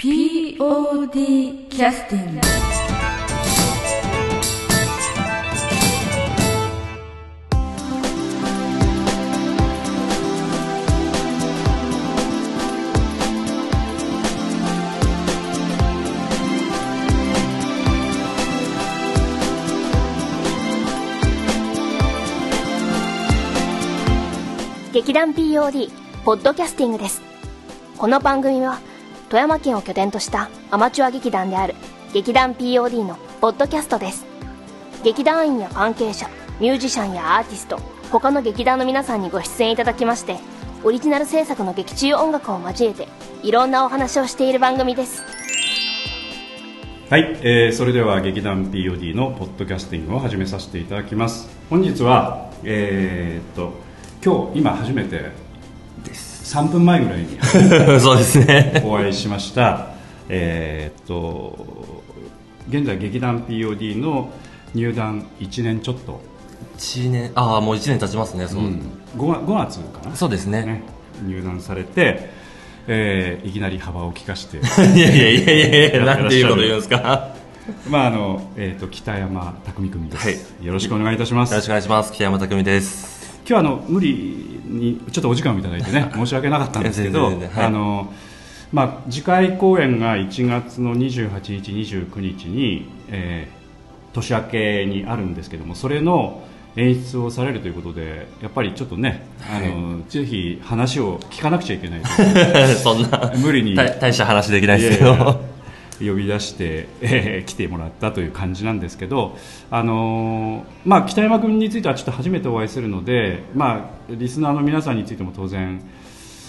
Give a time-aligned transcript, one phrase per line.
[0.00, 2.40] POD キャスティング
[24.92, 25.90] 劇団 POD
[26.24, 27.20] ポッドキャスティングです。
[27.96, 28.78] この番組は
[29.28, 31.74] 富山県を拠点としたアマチュア劇団である
[32.14, 34.24] 劇団 POD のポッドキャストです。
[35.04, 36.28] 劇団員や関係者
[36.60, 37.78] ミュージシャンやアーティスト
[38.10, 40.38] 他の劇団の皆さんにご出演いただきまして
[40.82, 43.06] オリジナル制作の劇中音楽を交えて
[43.42, 45.22] いろんなお話をしている番組です。
[47.10, 51.48] はい、えーそれでは劇団 POD のポッドキャスティングを始めさせていただきます。
[51.68, 53.72] 本日はえーっと
[54.24, 55.47] 今日今初めて
[56.48, 57.38] 3分前ぐらいに
[58.00, 58.82] そうですね。
[58.84, 59.88] お会いしました
[60.30, 62.02] えーっと
[62.70, 64.30] 現在劇団 POD の
[64.74, 66.20] 入団1年ちょっと、
[66.78, 68.60] 1年、ああ、もう1年経ちますね、そう。
[68.60, 68.82] うん、
[69.16, 70.16] 5, 月5月かな？
[70.16, 70.62] そうですね。
[70.64, 70.82] ね
[71.26, 72.30] 入団されて、
[72.86, 74.58] えーいきなり幅を利かして
[74.96, 76.96] いやいやいやいやいや、なんていうこと言うんですか。
[76.96, 77.02] よ
[77.90, 82.12] まああの、えーっと北山匠組です、はいよろしくお願いいたしますろしくお願いします。
[82.12, 83.17] 北山匠です。
[83.48, 88.12] 今日はあの無理にちょっとお時間をいただいてね 申し訳なかったんですけど、あの
[88.72, 93.58] まあ、次回公演が1月の28日、29日に、えー
[94.12, 96.42] 年明けにあるんですけどもそれの
[96.76, 102.02] 演出をされるということでやっぱりちょっとね、あのぜひ話を聞かなくちゃいけない
[102.76, 103.74] そんな、無理に。
[103.74, 105.24] 大大した話できないですけいやいや。
[105.24, 105.57] ど。
[106.00, 109.36] 呼び出して、え ー来てもらったという感じなんですけど、
[109.70, 115.80] あのーまあ、北山君についてはちょっと初めてお会いするので、まあ、リスナーの皆さんについても当然、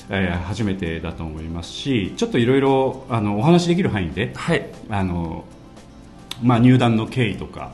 [0.09, 4.65] えー初めてだと思いますしちょっといろいろあのお話しできる範囲で、はい。
[4.89, 5.45] あの
[6.41, 7.71] まあ、入団の経緯とか、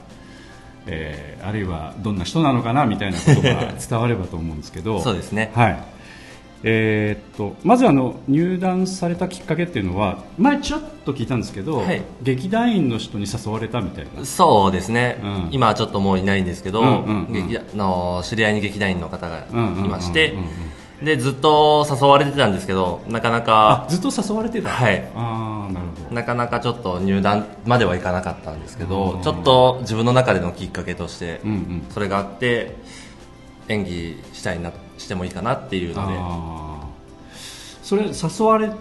[0.88, 5.52] えーあるいはどんな人なのかなみたいなことが伝わればと思うんですけど そうですね。
[5.54, 5.95] はい
[6.68, 12.02] えーっとまずあの入団されたきっかけっていうのは前ちらっと聞いたんですけど、はい。
[12.24, 14.26] 劇団員の人に誘われたみたいな。
[14.26, 15.50] そうですね、うん。
[15.52, 17.34] 今はちょっともういないんですけど、うんうんうん。
[17.34, 20.34] 劇団の知り合いに劇団員の方がいまして
[21.04, 24.70] でずっと誘われてたんですけど、なかなあか、ずっと誘われてた？
[24.70, 25.08] はい。
[25.14, 26.16] ああなるほど。
[26.16, 31.86] なかなかちょっと入団まではいかなかったんですけうどん、ちょっと自分の中でのきっかけとしてうんうん。
[31.92, 32.76] それがあって
[33.68, 36.14] 演技したいなしてもいいかなっていうので。
[37.84, 38.72] それ誘われ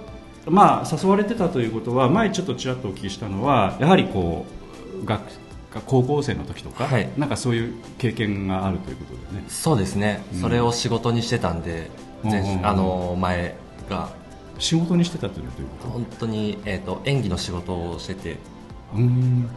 [0.47, 4.47] まあ誘われてたということは前ちょっとちらっとお聞きしたのはやはりこ
[5.03, 5.23] う学
[5.87, 7.09] 高校生の時とか、はい。
[7.17, 9.45] なんかそういう経験があるということでね。
[9.49, 10.41] そうですね、うん。
[10.41, 11.91] それを仕事にしてたんで、
[12.23, 12.67] 前うん。
[12.67, 13.57] あの前
[13.91, 14.09] が。
[14.61, 15.89] 仕事にしてたというのはどういうこと？
[15.91, 18.37] 本当に、えー、と演技の仕事をしてて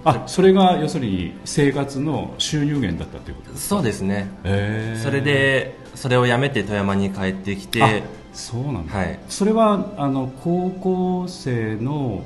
[0.03, 4.29] あそれが要するに生活の収入源だったということですそうですね。
[4.43, 5.03] へー。
[5.03, 7.89] それでそれを辞めて富山に帰ってきてあ
[8.33, 9.19] そうなんだ、はい。
[9.29, 12.23] それはあの高校生の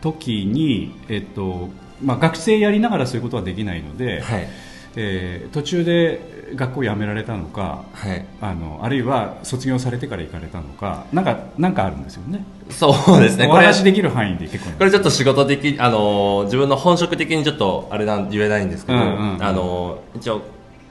[0.00, 1.70] 時に、えっと
[2.02, 4.48] まあ、学生やりながらそういうことはできないので、はい。
[4.96, 8.24] えー途中で学校辞められたのかはい。
[8.40, 12.44] あのあるいは卒業されてから行かれたのかなんかなんかあるんですよね。
[12.70, 13.46] そうですね。
[13.46, 19.44] おこれ話できる範囲で結構これちょっと仕事的あの自分の本職的にちょっとあれなん言えないんですけど、うんうんうん。
[19.44, 20.42] あの一応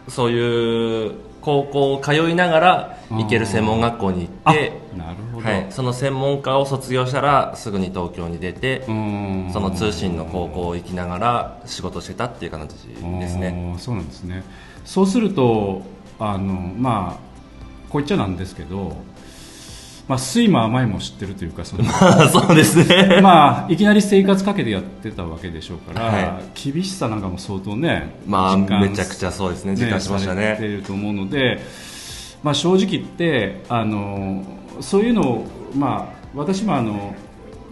[0.08, 1.14] そういう
[1.44, 8.92] 高校を通いながら行ける専門学校に行ってあなるほど、はい、その専門家を卒業したらすぐに東京に出てそ
[9.60, 13.76] の通信の高校行きながら仕事してたっていう形ですね。
[13.78, 14.44] そうなんですね。
[14.86, 15.82] そうすると
[16.18, 17.34] あのまあ
[17.90, 18.96] こう言っちゃなんですけど、
[20.08, 21.84] まあ、酸いも甘いも知ってるというかその
[22.30, 23.20] そうですね。
[23.22, 29.76] まあいきなり生活かけてやってたわけでしょうから、は厳しさなんかも相当ねまあめちゃくちゃそうですね。
[29.76, 30.68] 実感しましたされてね。
[30.68, 31.62] いると思うので、
[32.44, 34.44] まあ、正直言ってあの
[34.82, 37.16] そういうのを、まあ、私もあの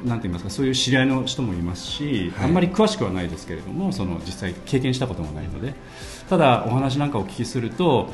[0.06, 2.46] なんて言いますかそういう知り合いの人もいますし、はい。
[2.46, 5.74] あんまり詳しくはないですけれどもその実際経験したこともないので
[6.30, 8.10] ただお話なんかお聞きすると、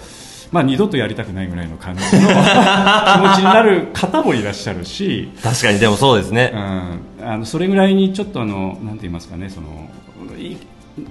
[0.51, 2.27] まあ、二度とやりたくないぐらいの感じの気持ち
[3.39, 6.51] になる方もいらっしゃるし、 確かにでもそうですね。
[6.53, 9.89] うん、あのそれぐらいにちょっとあのなんて言いますかねその
[10.37, 10.57] い,、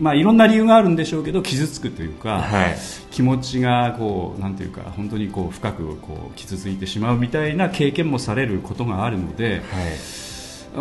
[0.01, 2.77] まあ、いろんな理由があるんでしょうけど傷つくというか、はい。
[3.11, 9.63] 気持ちがこうなんていうか本当にこう深くこう傷ついてしまうみたいな経験もされることがあるのではい。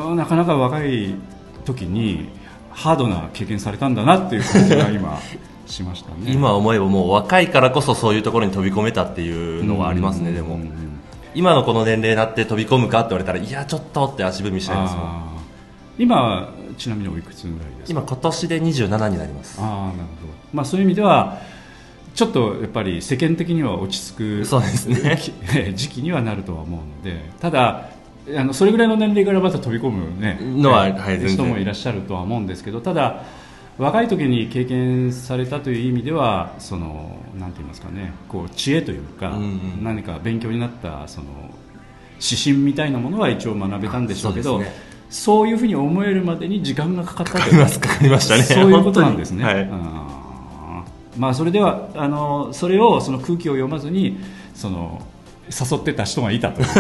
[0.09, 1.15] うんなかなか若い
[1.63, 2.27] 時に
[2.69, 5.19] ハードな経験されたんだなっていう感じが今
[5.65, 6.31] しましたね。
[6.31, 10.59] 今思えばもう若いからこそそういうところに飛び込めたっていうのはありますねでも。
[11.33, 15.23] 今のこの年齢になって飛び込むかって言われたらいやちょっとって足踏みしちゃいますもんあ
[15.97, 18.00] 今はちなみにおいくつぐらいですか？
[18.00, 19.59] 今今年で27になります。
[19.62, 21.39] ああなるほど、まあ、そういう意味では
[22.13, 25.17] ちょっとやっぱり世間的には落ち着くそうですね。
[25.19, 25.33] き
[25.75, 27.89] 時期にはなるとは思うのでただ
[28.33, 33.23] あのそれぐらいの年齢からまた飛び込む、ねのはえはい人もいらっしゃるとは思うんですけどただ
[33.77, 39.45] 若い時に経験されたという意味ではそのなんて言いますかねこう知恵というか、うんう
[39.81, 39.83] ん。
[39.83, 41.27] 何か勉強になったその
[42.22, 44.72] 指針みたいなものは一応学べたんでしょうけどね。
[45.10, 48.44] そういうふうに思えるまでに時間がかかったとかかりますかかりましたね。
[48.44, 49.44] そういうことなんですね。
[49.44, 49.68] 本当に。
[49.72, 51.19] あー。
[51.19, 54.18] まあそれではあのそれをその空気を読まずに
[54.54, 55.01] その
[55.48, 56.68] 誘ってた人がいたという。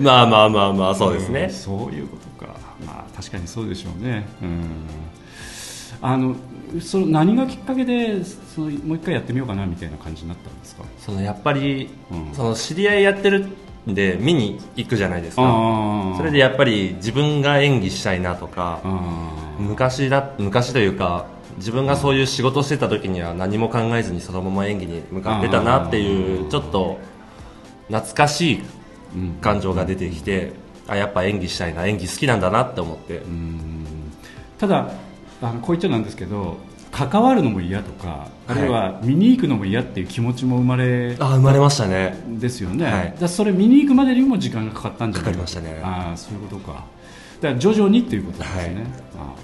[0.00, 1.46] まあまあまあまあそうですね。
[1.46, 2.46] ん、そういうことか。
[2.86, 4.26] まあ確かにそうでしょうね。
[4.42, 4.60] うん。
[6.02, 6.34] あの
[6.80, 10.84] その何がきっかけでそのもう一回やってみようかなみたいな感じになったんですか？
[10.98, 13.48] そのやっぱり、うんその知り合いやってる
[13.88, 18.80] んで見に行くじゃないですかあそれでやっぱり自分が演技したいなとか
[19.58, 21.26] 昔だ昔というか
[21.56, 26.98] 自分がそういう仕事してた時には何も考えずにそのまま演技に向かってたなっていうちょっと
[27.88, 28.62] 懐かしい
[29.16, 30.52] うん感情が出てきて
[30.90, 33.18] あやっぱ演技したいな演技好きなんだなって思って。
[33.18, 33.56] うん。
[34.58, 34.90] ただ
[35.40, 36.58] あのこう言っちゃなんですけど
[36.92, 42.22] 関わるのも嫌とかあるいは見に行くのも嫌っていう気持ちも生まれあ生まれましたね。
[42.28, 43.14] ですよね、はい。
[43.18, 45.32] だそれ見に行くまでにも時間がかかったんじゃない？
[45.32, 45.80] かかりましたね。
[45.82, 46.84] ああそういうことか。
[47.40, 48.74] だから徐々にっていうことですね、はい。
[49.18, 49.34] あ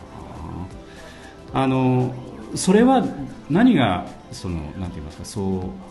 [1.54, 2.12] ああの
[2.54, 3.06] それは
[3.48, 5.40] 何がそのなんて言いますかそ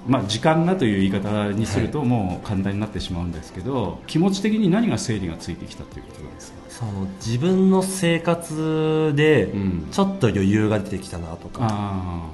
[0.08, 6.58] う、まあ、時間がという言い方にするともう簡単になってしまうんですけど、気持ち的に何が整理がついてきたということなんですか？
[6.70, 9.88] その自分の生活でうん。
[9.92, 12.28] ちょっと余裕が出てきたなとか、あ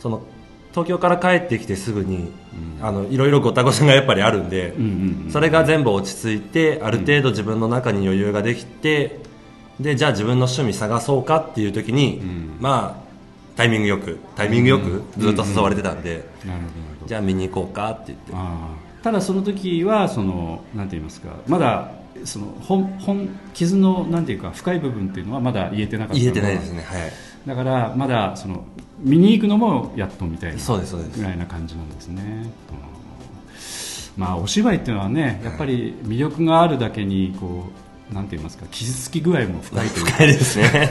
[0.00, 0.22] その
[0.70, 2.32] 東京から帰ってきてすぐに、
[2.78, 2.84] うん。
[2.84, 9.20] あのいろいろごたごたがやっぱりあるんで、あ、うんうんうん、それが全部落ち着いてある程度自分の中に余裕ができて、
[9.78, 12.56] でじゃあ自分の趣味探そうかっていう時に、うん。
[12.60, 13.07] まあ
[13.58, 16.24] タイミングよくタイミングよくうんずっと誘われてたんで、
[17.08, 18.32] じゃあ見に行こうかって言って。
[19.02, 21.90] ただその時はそのなんて言いますかまだ
[22.24, 27.12] その本本傷のなんていうか深い部分っていうのはまだ言えてなかった言えてないですねはい。
[27.48, 28.64] だからまだその
[29.00, 31.18] 見に行くのもやっとみたいなそうですそうです。
[31.18, 32.22] ぐらいな感じなんですね、
[32.70, 32.88] うん
[34.16, 37.66] まあお芝居っていうのはねやっぱり魅力があるだけにこ
[38.10, 40.10] うなんて言いますか傷つき具合も深いというか。
[40.18, 40.90] 深いですね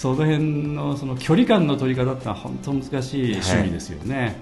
[0.00, 0.38] その辺
[0.72, 4.34] のその距離感の取り方ってのは本当難しい趣味ですよね、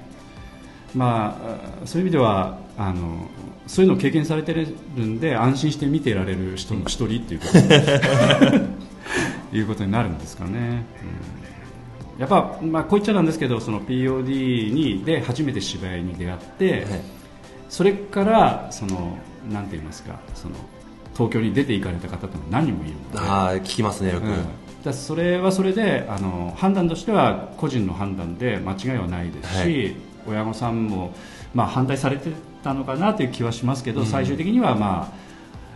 [0.94, 1.37] ま
[1.82, 3.26] あ、そういう意味ではあの
[3.66, 7.56] そういうのを経験されてるんで安心して見ていられる人の一人っていうこと
[9.56, 10.84] いうことになるんですかね、
[12.16, 12.20] うん。
[12.20, 16.84] やっぱ、まあ、こう言っちゃなんですけどその POD にで初めて芝居に出会って、はい。
[17.69, 19.19] それからその
[19.52, 20.54] なんて言いますかその
[21.14, 23.19] 東京に出て行かれた方とも何人もいるので。
[23.28, 24.34] ああ聞きますねよく、うん
[24.84, 29.96] だそれはそれであの判断としては個人の判断で間違いはないですし、はい。
[30.28, 31.14] 親御さんも、
[31.54, 32.30] まあ、反対されて
[32.62, 35.12] たのかなという気はしますけど、最終的には、ま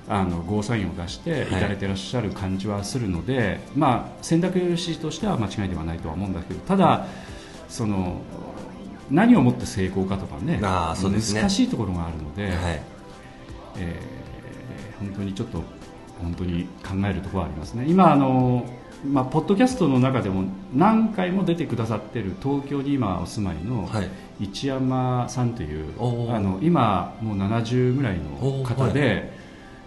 [0.08, 7.06] あ、あのゴーサインを出して行かれてらっしゃる感じはするので、まあ、選択肢としては間違いではないとは思うんだけどただ
[7.68, 8.20] その
[9.10, 10.58] 何をもって成功かとかね
[11.34, 11.40] ね。
[11.40, 12.44] 難しいところがあるので。
[12.44, 12.82] はい。
[13.78, 14.22] えー
[15.02, 15.62] 本当にちょっと
[16.20, 17.84] 本当に考えるところはありますね。
[17.88, 18.64] 今あの、
[19.04, 20.44] まあ、ポッドキャストの中でも
[20.74, 24.08] 何回も出てくださってる東京に今お住まいのはい。
[24.40, 26.34] 一山さんという、おー。
[26.34, 29.32] あの今もう70ぐらいの方で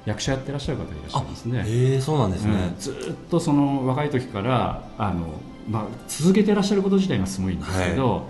[0.05, 2.79] 役者やってらっしゃる方いらっしゃいますね、ええそうなんですね、うん。
[2.79, 8.29] ずっとその若い時からあの、まあ、続けてらっしゃること自体がすごいんですけど、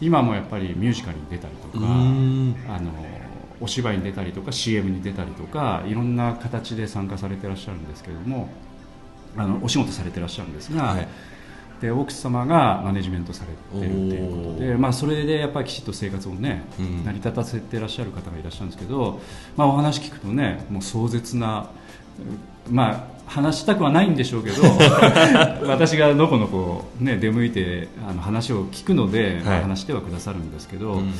[0.00, 2.92] 今もやっぱりミュージカルに出たりとうかあの
[3.60, 8.48] お芝居に出たりとか CM に出たりとかいろんな形で参加されてらっしゃるんですけれども
[9.36, 11.08] あのお仕事されてらっしゃるんですが、はい。
[11.80, 17.04] で奥様がマネジメントされてるということで、おまあ、それでやっぱりきちっと生活をね、うん。
[17.04, 19.20] 成り立たせてらっしゃる方がいらっしゃるんですけど、
[19.56, 21.70] まあ、お話聞くとねもう壮絶な、
[22.68, 24.62] まあ、話したくはないんでしょうけど
[25.68, 31.12] 私がのこのこ、ね、出向いてあの話を聞くので、まあはい話してはくださるんですけど、うん。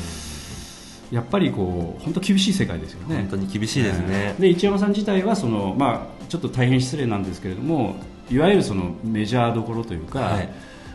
[1.12, 3.16] やっぱりこう本当厳しい世界ですよね。
[3.16, 7.96] 本当に厳しいですね、で一山さん自体はその、まあ、ちょっと大変失礼なんですけれども
[8.30, 10.48] いわゆるそのメジャーどころというか、はい。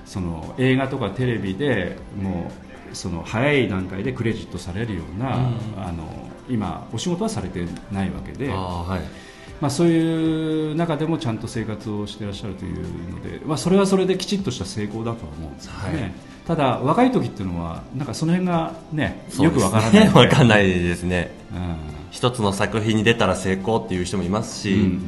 [0.05, 2.51] その映画とかテレビでも
[2.91, 5.43] うその早い段階でクレジットされるような、うん。
[5.77, 16.11] あの今お仕事はされてないわけで、まあ、そういう中でもちゃんと生活をしていらっしゃるというので、まあ、それはそれできちっとした成功だとは思うんですよね、はい。
[16.45, 19.25] ただ若い時っていうのはなんかその辺がね。
[19.39, 20.09] よくわからない。
[20.13, 21.31] わかんないですね。
[21.53, 24.99] うん一つの作品に出たら成功っていう人もいますし、うんうんうん。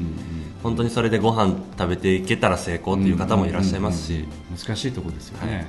[0.64, 5.68] 本当にそれでご飯食べていけたら成功っていう方もいらっしゃいますし、うんうんうん難しいところですよね、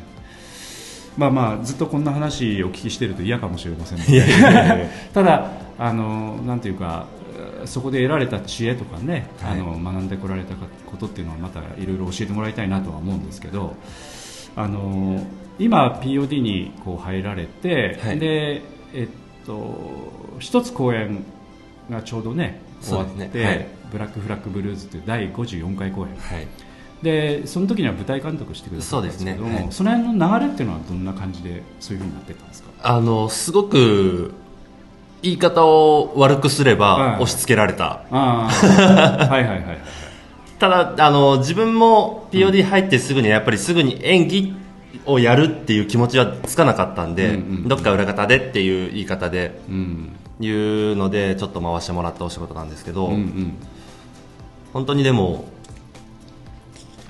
[1.16, 4.88] まあまあずっとこんな話をお聞きしてると嫌かもしれませんので。
[5.12, 7.07] ただあのなんていうか
[7.64, 9.61] そこで得られた知恵とかね、はい。
[9.61, 13.75] あの学んでこられたことっていうのはまたいろいろ教えてもらいたいなとは思うんですけど
[14.55, 15.21] あの
[15.59, 18.19] 今 POD にこう入られて、はい。
[18.21, 18.62] で
[18.95, 19.25] えっと
[20.38, 21.25] 一つ公演
[21.91, 23.67] がちょうどね終わって、ねはい。
[23.93, 26.09] ブラックフラッグブルーズという第54回公演。
[26.17, 26.47] はい、
[27.03, 29.61] でその時には舞台監督してくださったんですけどもそね。
[29.62, 29.73] はい。
[29.73, 32.71] その辺の流れっていうのはどんな感じでそういうふうになってったんですか？
[32.83, 34.35] あのすごく
[35.23, 37.23] 言い方を悪くすればはい。
[37.23, 38.49] 押し付けられた、 は
[39.31, 39.79] いはいはい
[40.59, 44.55] ただあの自分も POD 入ってすぐにやっぱりすぐに演技
[45.05, 47.69] をやるっていう気持ちはつかなかったんで、うんうんうん。
[47.69, 50.12] どっか裏方でっていう言い方でうん。
[50.38, 53.53] 言うのでちょっと回してもらったお仕事なんですけど、うんうん。
[54.73, 55.45] 本当にでも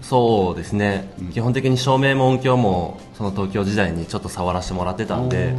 [0.03, 5.53] そうですね、基本的に照明も音響もその東京時代にちょっと触らせてもらってたんで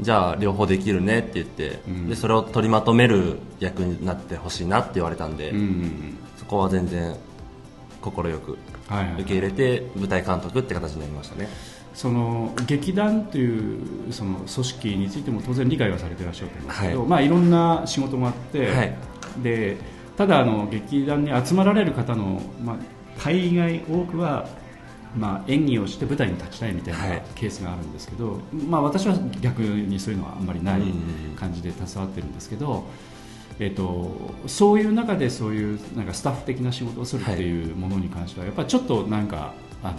[0.00, 2.08] じゃあ両方できるねって言って、うん。
[2.08, 7.14] でそれを取りまとめる役になってほしいなって言われたんで、うんうんそこは全然
[8.00, 8.58] 快く
[9.18, 11.48] 受け入れて舞台監督って形になりましたね。
[11.94, 17.08] その劇団というその組織についても当然理解はされていらっしゃると思うんですけど、はい。
[17.08, 18.96] まあ、いろんな仕事があって、はい。
[19.42, 19.76] で
[20.16, 22.76] ただあの劇団に集まられる方の、まあ、
[23.24, 24.48] 大概多くは、
[25.16, 27.22] まあ、演技をして舞台に立ちたいみたいはない。
[27.34, 31.36] ケースがあるんですけど、まあ、私は逆にそういうのはあんまりないうんうん。
[31.36, 32.84] 感じで携わってるんですけど、
[33.60, 34.10] えっと
[34.46, 39.52] そういう中でそういうなんかスタッフ的な仕事をするっていうものに関しては、やっぱりちょっとなんか
[39.82, 39.96] あの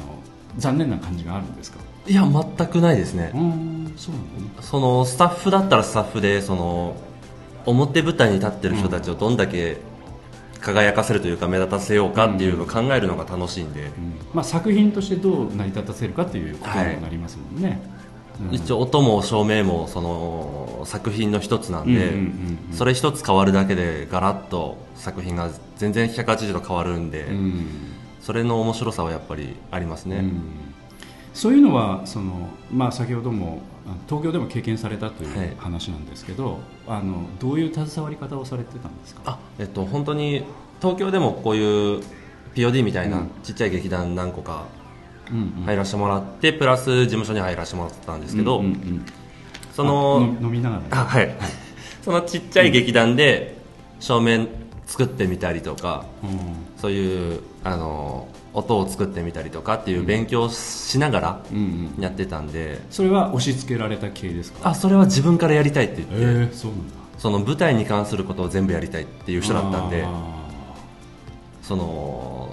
[0.57, 1.79] 残念な感じがあるんですか？
[2.07, 3.31] いや全くないですね。
[3.33, 6.95] う、んそうなんだねそのスタッフだったらスタッフでその
[7.67, 9.77] 表舞台に立ってる人たちをどんだけ
[10.59, 13.91] 輝かせるというか目立たせようかっていうのを考えるのが楽しいんで、
[14.33, 18.00] まあ、作品としてどう成り立たせるかということにもなりますもんね、うん
[18.51, 22.13] 一応音も照明もその作品の一つなんで、
[22.71, 27.65] それ一つ変わるだけでガラッと作品が全然180度変わるんで、うん。
[28.21, 30.41] それの面白さはやっぱりありますね、うん。
[31.33, 35.47] そういうのはその、まあ、先ほどもあ東京でも経験されたといはい。
[35.47, 39.21] う話なんですけど、あのどういう携わり方をされてたんですか？
[39.25, 40.43] あえっと本当に
[40.79, 42.03] 東京でもこういう
[42.53, 43.29] POD みたいなうん。
[43.43, 44.65] ちっちゃい劇団何個か
[45.65, 49.05] 入らせてもらって、プラス事務所に入らせてもらってたんですけど、うんうんうん。
[49.73, 50.97] そのあ飲飲みながら。
[51.05, 51.35] はい。
[52.03, 53.57] そのちっちゃい劇団で
[53.99, 54.47] 照明
[54.85, 56.29] 作ってみたりとか、うん。
[56.77, 62.03] そういうあの音を作ってみたりとかっていう勉強をしながらうんうん。
[62.03, 64.69] やってたんで、それは押し付けられた系ですか？
[64.69, 66.93] あそれは自分からやりたいって言って、えー、そうなんだ。
[67.17, 70.03] その舞台に関することを全部やりたいっていう人だったんで。
[70.05, 70.41] あ
[71.61, 72.50] その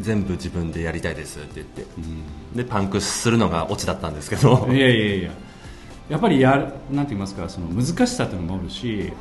[0.00, 1.82] 全部自分でやりたいですって言って。
[1.82, 4.66] ーうんでパンクするのがオチだったんですけど。
[4.70, 5.30] いやいやいや。
[6.08, 9.12] やっぱりやるなんて言いますかその難しさというのもあるし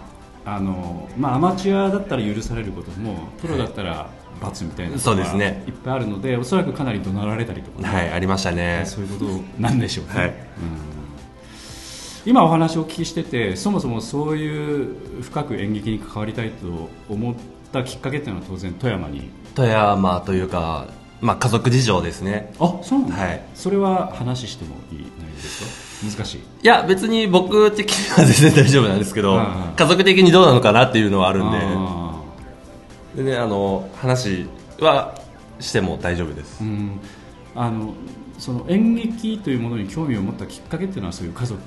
[0.45, 4.09] あの、まあ、アマチュアだったら許されることもプロだったら
[4.41, 5.63] 罰みたいなそうがですね。
[5.67, 7.81] いっぱいあるのでおそらくかなり怒鳴られたりとか。
[7.81, 8.83] ね、はいありましたね。
[8.85, 10.27] そういうことなんでしょうね、はい。
[10.27, 10.33] うん。
[12.25, 17.35] 今お話をお聞きしててそもそもそういう深く演劇に関わりたいと思っ
[17.71, 20.85] たきっかけっていうのは当然富山に富山というか、
[21.19, 22.53] まあ、家族事情ですね。
[22.59, 23.41] あそうなんだ、はい。
[23.55, 26.15] それは話してもいい内容ですか？
[26.15, 26.37] 難しい。
[26.37, 29.41] いや別に僕的には全然大丈夫なんですけど
[29.75, 32.21] 家族的にどうなのかなっていうのはあるんあ
[33.15, 34.45] ででねあの話
[34.79, 35.19] は
[35.59, 36.61] しても大丈夫です。
[36.63, 36.99] ーうん。
[37.55, 37.95] あの
[38.37, 41.59] その演劇というものに興味を持ったきっかけっていうのはそういう家族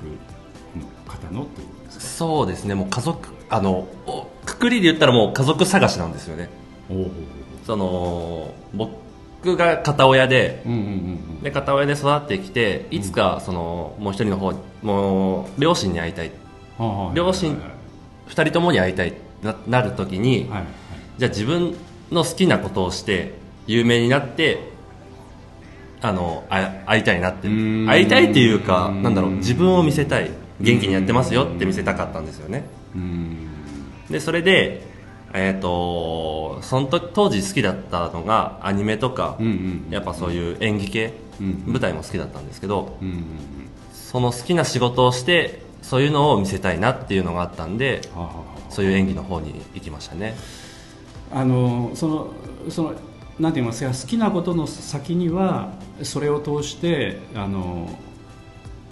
[0.77, 2.05] の方のってことですか？
[2.05, 2.73] そうですね。
[2.73, 6.47] もう家族あのおくくりで言ったらもう家族探しなんですよね。
[6.89, 7.11] おお
[7.65, 10.63] その僕が片親で
[11.41, 16.31] で片親で育ってきていつかそのもう一人の方もう両親に会いたい。
[17.13, 17.71] 両親はい
[18.27, 19.13] 二人ともに会いたい
[19.43, 20.49] ななる時に、
[21.17, 21.75] じゃあ自分
[22.11, 23.33] の好きなことをして
[23.67, 24.71] 有名になって
[26.01, 27.47] あのあ会いたいなって。
[27.49, 29.37] 会いたいっていうかなんだろううん。
[29.37, 30.31] 自分を見せたい。
[30.61, 32.63] 元気にやってますよって見せたかったんですよね。
[32.95, 33.47] うん。
[34.09, 34.90] でそれで
[35.33, 41.63] えっ、とその時当時好きだったのがアニメとか、うんうんやっぱそういう演技系、うん。
[41.67, 43.25] 舞台も好きだったんですけどうんうんうん。
[43.93, 48.71] その好きな仕事をしてそういうのを見せたいなっていうのがあったんではあはあはあ。
[48.71, 50.35] そういう演技の方に行きましたね。
[51.33, 52.33] あのその
[52.69, 52.93] その
[53.39, 55.71] なんて言いますか好きなことの先には
[56.03, 57.89] それを通してあの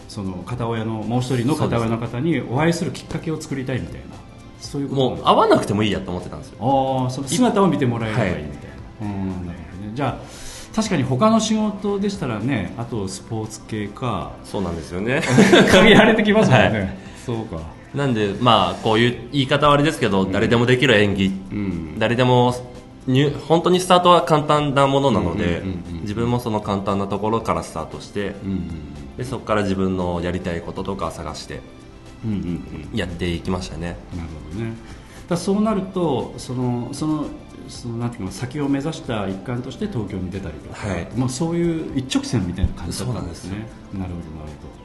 [0.08, 4.19] その片親のもう一人の片親の方にお会いするきっかけを作りたいみたいな
[4.60, 6.58] そういうこともう会わなくてもいいやと思ってたんですよ。
[6.60, 8.70] ああその姿を見てもらえればいいみたい
[9.02, 9.48] な、うん。
[9.48, 14.34] なるほどねじゃあ確かに他の仕事でしたらねあとスポーツ系か。
[14.44, 15.22] そうなんですよね。
[15.72, 16.98] 限られてきますもんね、はい。
[17.26, 17.58] そうか。
[17.94, 22.00] なんでまあこういう言い方はあれですけど、誰でもできる演技、うん。
[22.00, 22.54] 誰でも
[23.08, 28.70] 入本当にスタートは簡単なものなので、うんうんうんうん自分もその簡単なところからスタートして、うん
[29.16, 31.79] でそこから自分のやりたいこととか探してうんうんうんうん
[32.94, 34.74] やっていきましたね、なるほどね。
[35.28, 37.26] だそうなるとそのその
[37.68, 41.08] そのなんていうの先を目指した一環として東京に出たりとか、はい。
[41.16, 43.58] まあ、そういう一直線みたいな感じだったんですね。
[43.58, 44.12] なるほどなる
[44.62, 44.80] ほど。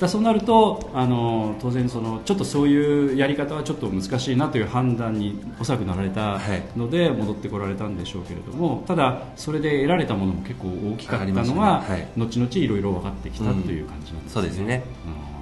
[0.00, 6.38] だそうなるとあの当然そのちょっとそういうやり方はちょっと難しいなという判断におそらくなられた
[6.76, 11.54] ので戻ってこられたんでしょうけれどもただそれで得られたものも結構大きかったのが、ね。
[11.54, 12.08] はい。
[12.16, 14.84] 後々いろいろ分かってきたという感じなんですね、そうですね。
[15.30, 15.35] うん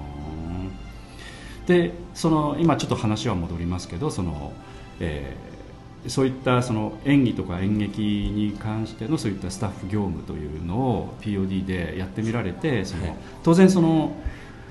[1.67, 4.53] でその今ちょっと話は戻りますけどその、
[5.01, 5.55] えー
[6.09, 13.17] そういったその演技とか演劇に関してのそういったスタッフ業務というのを POD でやってみられてその、はい。
[13.43, 14.15] 当然その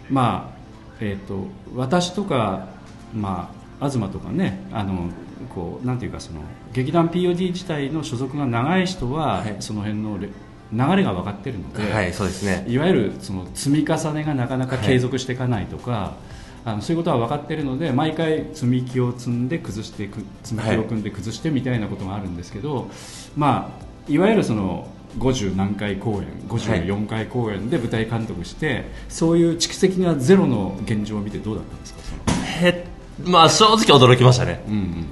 [0.10, 0.64] まあ
[1.00, 2.68] えー、と私とか、
[3.16, 5.10] まあ、東とかねあの
[5.54, 9.56] こうなんていうかその劇団 POD 自体の所属が長い人は、はい。
[9.60, 10.30] その辺のレ
[10.72, 12.66] 流れが分かってるので、はいそうですね。
[12.68, 16.16] いわゆるその積み重ねがなかなか継続していかないとか、
[16.66, 22.90] あのそういうことは分かっているので毎回積み木を積んで崩していく積み木を組んで崩してみたいなことがあるんですけど、
[23.36, 24.88] まあ、いわゆるその
[25.20, 32.00] 50何回公演54回公演で舞台監督して、そういう蓄積がゼロの現状を見てどうだったんですか？
[32.02, 32.86] そのへ
[33.24, 34.64] まあ正直驚きましたね。
[34.68, 35.06] うんうん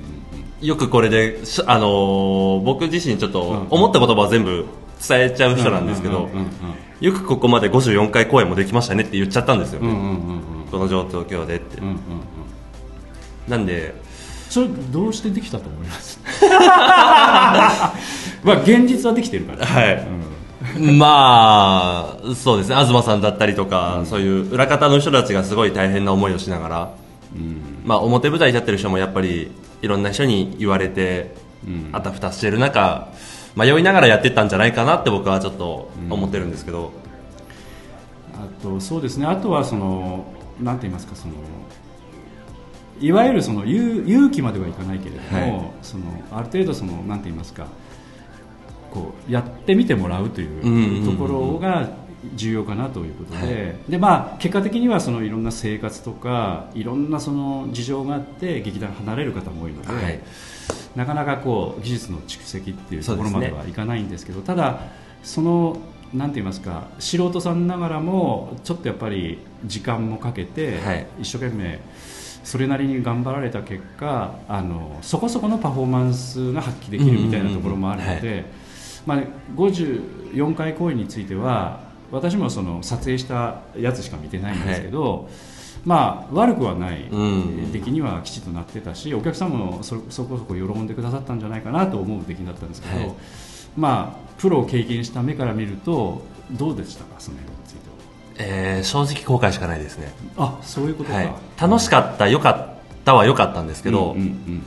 [0.62, 4.66] よくこれで、しあのー僕自身ちょっとうん思った言葉は全部
[5.08, 6.48] 伝えちゃう人なんですけど、うんうん
[7.00, 9.82] よくここまで54回公演もできましたねって言っちゃったんですよ。
[9.82, 12.00] ね、うんうんうんうんうんこの状況でって、うんうんうん。
[13.48, 13.94] なんで
[14.50, 16.20] それどうしてできたと思います？
[18.44, 20.08] まあ現実はできてるから、はい。
[20.78, 20.98] うん。
[20.98, 22.76] まあそうですね。
[22.76, 26.92] 東さんだったりとか、そういう裏方の人たちがすごい大変な思いをしながら、
[27.86, 31.34] まあ、表舞台に立ってる人もやっぱりいろんな人に言われて、
[31.94, 33.08] あたふたしてる中
[33.56, 36.92] 迷いながらやってったんじゃないかなって僕はちょっと思ってるんですけど、
[38.34, 39.26] あとそうですね。
[39.26, 40.26] あとはその
[40.62, 41.34] なんて言いますかその
[43.00, 45.72] いわゆるその勇勇気まではいかないけれども、はい。
[45.82, 47.68] そのある程度そのなんて言いますか
[48.92, 51.90] こうやってみてもらうといんうところが
[52.36, 60.20] 重要かなということで,、でまあ、結果的にはそのいろんな生活とかいろんなその事情があって劇団離れる方も多いので、はい。
[60.96, 64.82] なかなかこう技術の蓄積っていうところまではいかないんですけどただ
[65.24, 65.78] その
[66.14, 71.08] なんて言いますか素人さんながらもちょっとやっぱり時間もかけて、はい。
[71.22, 71.80] 一生懸命
[72.44, 78.46] それなりに頑張られた結果あのそこそこのパフォーマンスが発揮できるみたいなところもあるので、
[79.06, 79.20] まあ、
[79.56, 85.30] 54回公演については私もその撮影したやつしか見てないんですけど、
[85.86, 87.72] まあ、悪くはないうん。
[87.72, 93.14] 出来にはきちっとなってたしお客さんもそそこそこ喜んでくださったんじゃないかなと思う出来だったんですけど、はい。
[93.78, 97.82] まあ、プロを経験した目から見るとどうでしたかその辺について
[98.40, 104.64] えー正直後悔しかないですね、はあそういうことか、はい、楽しかった良かったは良かったんですけど、うんうんうん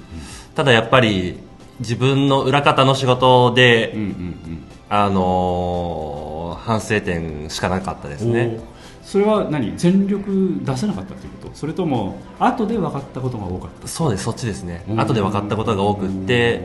[0.55, 1.41] ただやっぱり
[1.81, 4.65] 自分の裏方の仕事で、うんうんうん。
[4.89, 8.61] あのー反省点しかなかったですうんね
[9.03, 9.77] それは何？
[9.77, 11.55] 全力出せなかったということ？
[11.57, 13.89] それとも後で分かったことが多かった？
[13.89, 14.85] そうですそっちですね。
[14.89, 15.01] うん。
[15.01, 16.63] 後で分かったことが多くって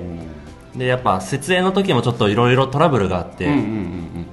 [0.79, 3.47] でやっぱ設営の時もちょっといろいろトラブルがあって、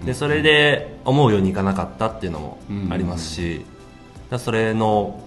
[0.04, 2.58] でそれで思うようにいかなかったっていうのも
[2.90, 3.66] ありますし、
[4.38, 5.20] それの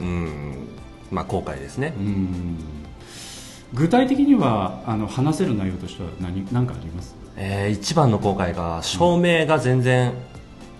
[0.00, 0.68] うん
[1.10, 2.56] まあ後悔ですね、うん。
[3.74, 7.14] 具体的にはあの話せる内容としては何何かあります？
[7.36, 10.14] えー一番の後悔が照明が全然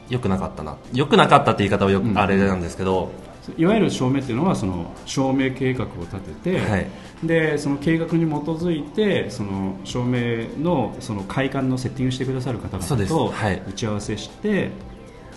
[0.09, 0.77] 良くなかったな。
[0.93, 2.19] 良くなかったって言い方はよく、うん。
[2.19, 3.13] あれなんですけど、
[3.57, 6.87] いわゆる照明っていうのはその照明計画を立てて、はい。
[7.23, 13.63] でその計画に基づいてその照明のその快感のセッティングしてくださる方々とはい。
[13.69, 14.71] 打ち合わせして、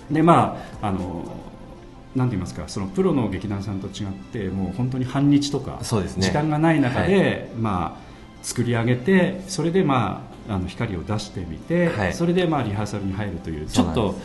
[0.10, 1.24] でまああの
[2.16, 12.14] なんて言いますかそのプロの劇団さんと違ってもう本当に半日とか時間がない中で、まあ、作り上げてそれで、まあ、あの光を出してみて、はい。
[12.14, 14.16] それで、まあ、リハーサルに入るというちょっと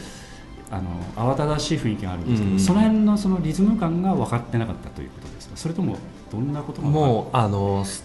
[0.73, 2.59] あの慌ただしい雰囲気があるんですけど、うん。
[2.59, 5.57] その辺のそのリズム感が分かってなかったということですか？
[5.57, 5.99] それとも
[6.33, 6.89] どんなことが？
[6.89, 8.03] もうあのす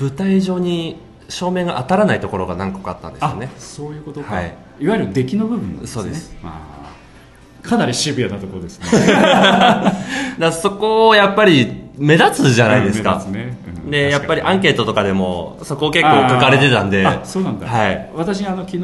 [0.00, 0.96] 舞台上に
[1.28, 4.56] 照明が当たらないところが何個かあったんですよあねそういうことか、はい。
[4.78, 6.02] い、わゆる出来の部分ですね。
[6.02, 6.36] そうです。
[6.44, 6.60] あ。
[6.72, 6.75] ー
[7.66, 8.86] かなりシビアなところですね。
[10.38, 13.56] だそこをやっぱり目立つじゃないですか、うんね。
[13.84, 13.90] うん。
[13.90, 17.06] でやっぱりアンケートとかでもそこ結構書かれてたんで。
[17.24, 18.10] そうなんだ、はい。
[18.14, 18.78] 私あの昨日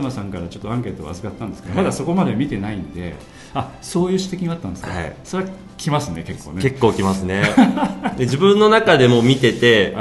[0.00, 3.14] 東さんからちょっとアンケートを預かったんですけど、まだそこまで見てないんで
[3.54, 5.12] あそういう指摘があったんですか、はい。
[5.24, 6.62] それは来ますね結構ね。
[6.62, 7.42] 結構きますね。
[8.16, 9.94] で自分の中でも見てて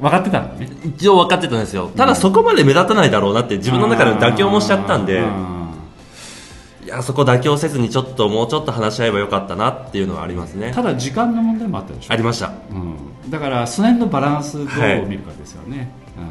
[0.00, 0.68] 分かってたんだね。
[0.84, 1.90] 一応分かってたんですよ。
[1.96, 5.20] ただそこまで目立たないだろうなって自分の中で妥協もしちゃったんで。
[5.20, 5.53] あい
[6.96, 10.68] やそこ妥協せずにちょっともうちょっと話し合えばよかったなっていうのはありますね。
[10.68, 12.12] ーただ時間の問題もあったでしょ。
[12.12, 12.52] ありました。
[12.70, 14.66] うん、だからその辺のバランスどう
[15.06, 16.24] 見るかですよね、うん。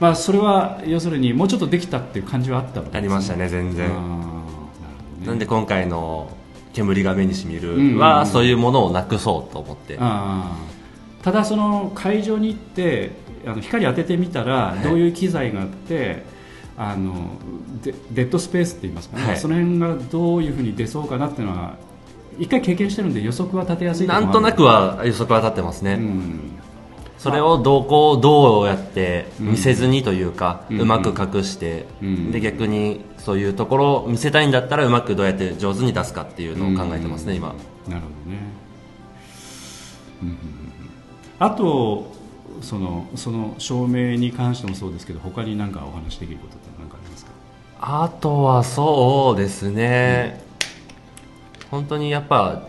[0.00, 3.88] まあ、それは要するにもうちょっとできたっていう感じはあったわけです、ありましたね全然。
[3.88, 4.00] なね。
[5.26, 6.30] なんで今回の
[6.72, 7.98] 「煙が目にしみるうんうんう」ん。
[7.98, 9.98] はそういうものをなくそうと思って。
[11.22, 13.10] ただその会場に行って
[13.44, 14.84] あの光当ててみたらい。
[14.84, 16.24] どういう機材があって、
[16.80, 17.12] あの
[17.82, 19.36] デデッドスペースって言いますかね、はい。
[19.36, 21.74] その辺がどういうふうに出そうかなっていうのは
[22.38, 26.40] 一回経験してるんで予測は立てやすいなんとなくは予測は立ってますね、うん。
[27.18, 30.86] それをどうこうどうやって見せずにというか、ううん。
[30.86, 32.30] まく隠して、うん。
[32.30, 37.48] で逆にそういうところを見せたいんだったらうまくどうやって上手に出すかっていうのを考えてますね、今。
[37.88, 38.38] なるほどね、
[41.40, 42.17] あと
[42.62, 47.30] そのその照明に関してもそうですけど他に何かお話しできることって何かありますか？
[47.80, 50.42] あとはそうですね、
[51.70, 52.62] 本当にやっぱ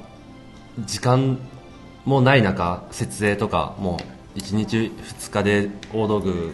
[0.85, 1.39] 時間
[2.05, 3.99] もない中設営とかも
[4.35, 6.53] う1日2日で大道具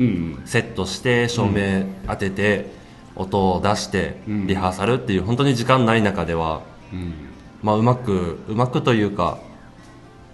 [0.00, 2.70] うんセットして照明当てて、
[3.16, 4.46] 音を出してうん。
[4.46, 7.12] リハーサルっていう本当に時間ない中では、うん。
[7.62, 9.38] まあ、うまくうまくというか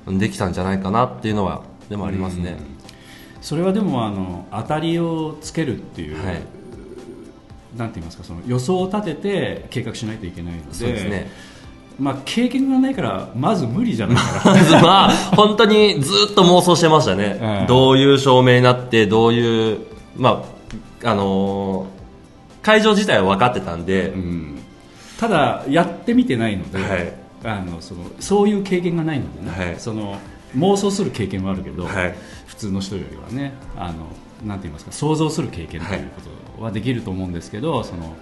[0.07, 2.57] できたんじゃないかなっていうのはでもありますね、
[3.41, 6.43] それはでもあの当たりをつけるっていう、はい。
[7.77, 11.29] なんて言いますかその予想を立てて計画しないといけないのでそうですね。
[11.99, 19.79] まあ、経験がないからまず無理じゃないかまず まあ本当にずっと妄想してましたね、うんどういう照明になってどういう
[20.17, 20.45] ま
[21.05, 21.95] ああのー
[22.65, 24.59] 会場自体は分かってたんで、な、うん。
[25.21, 27.13] ただやってみてないので、はい。
[27.45, 29.79] あのそのそういう経験がないのでね、はい。
[29.79, 30.19] その
[30.57, 32.15] 妄想する経験はあるけど、はい。
[32.47, 34.07] 普通の人よりはねあの
[34.47, 36.21] なんて言いますか想像する経験というこ
[36.59, 38.17] とはできると思うんですけど、その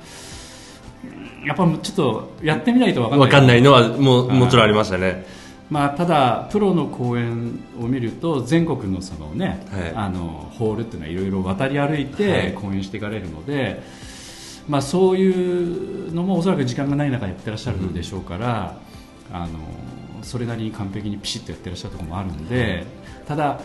[1.04, 3.28] うんやっぱちょっとやってみないと分かんない。
[3.28, 4.38] 分かんないのはもうはい。
[4.38, 5.26] もちろんありましたね。
[5.70, 9.92] まあ、ただプロの公演を見ると全国のその、ねはい。
[9.94, 12.04] あのホールっていうのはいろいろ渡り歩いはい。
[12.06, 13.82] て公演していかれるので、
[14.68, 18.76] まあ、そういうのもおそらく時間がない中やってらっしゃるでしょうから、
[19.32, 19.58] あの
[20.22, 22.84] それなりに完璧にピシッとやってらっしゃるところもあるんで、
[23.26, 23.60] ただ、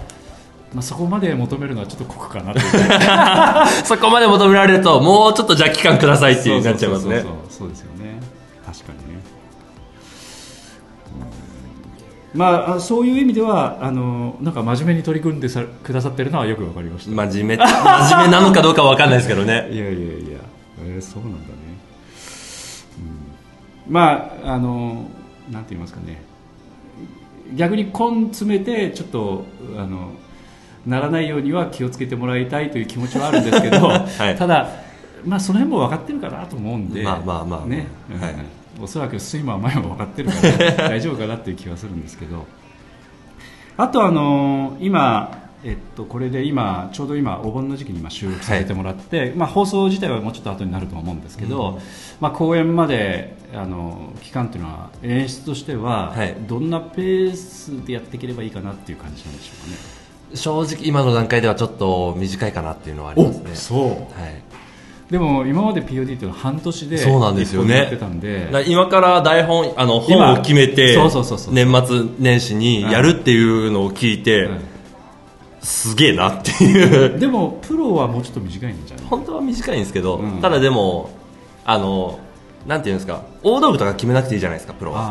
[0.74, 2.54] まあ、そこまで求めるのはちょっと酷かな
[3.86, 7.24] そこまで求められるともうちょっとじゃあ期間くださいっていうなっちゃいますね。
[7.50, 8.20] そうですよね。
[8.66, 9.22] 確かにね、
[12.34, 12.40] うん。
[12.40, 19.70] まああそういう意味ではあのなんか真面目に取り組んでさくださってるのはよくわかりました、真面目真面目なのかどうかは分かんないですけどね。
[19.72, 20.40] いやいやいや、
[20.86, 21.54] えーそうなんだね、
[23.88, 25.06] うん、まああの
[25.50, 26.22] なんて言いますかね
[27.56, 29.46] 逆に根詰めてちょっと
[29.78, 30.12] あの
[30.86, 34.36] ならないようには気をつけてもらいたいという気持ちはあるんですけど、 い。
[34.38, 34.70] ただ、
[35.26, 37.88] まあ、その辺も分かってるかなと思うんで、まあまあまあね、
[38.20, 38.34] はい。
[38.34, 38.40] うん
[38.80, 42.46] おそらく睡魔は前も分かってるから 大丈夫かなっていう気はするんですけど。
[43.76, 51.80] あとあの今えっと、これで今ちょうど今お盆の時期に今収録させてもらって、まあ、放送自体はもうちょっと後になると思うんですけど、
[52.20, 56.36] まあ、公演まであの期間というのは演出としては、はい。
[56.48, 59.78] どんなペースでやっていければいいかなっていう感じなんでしょうかね。
[60.36, 63.56] 正直今の段階ではちょっと短いかなっていうのはありますね。
[63.56, 63.90] そう。
[63.90, 63.96] は
[64.28, 64.44] い。
[65.10, 67.84] でも今まで POD っていうのは半年でそうなんですよね。
[67.84, 68.50] ってたんで。
[68.68, 70.98] 今から台本あの今本を決めて
[71.50, 74.77] 年末年始にやるっていうのを聞いて、うん
[75.68, 77.20] すげえなっていう。
[77.20, 79.06] でもプロはもうちょっと短いんじゃない？
[79.06, 80.42] 本当は短いんですけど、うん。
[80.42, 81.10] ただでも
[81.66, 82.20] あの
[82.66, 85.02] なんていうんですか大道具とか決めなくていいじゃないですかプロは。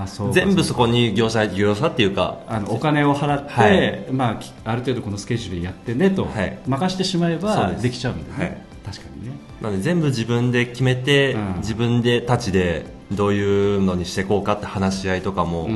[0.00, 4.12] ああそうか全部そこに業者業者っていうかあのお金を払って、はい。
[4.12, 6.58] まあき、ある程度このスケジュールでやってねと、はい。
[6.66, 8.92] 任してしまえばできちゃうんだよね、はい。
[8.94, 9.36] 確かにね。
[9.60, 11.54] なので全部自分で決めて、うん。
[11.56, 15.68] 自分でたちでどういうのにしていこうかって話し合いとかも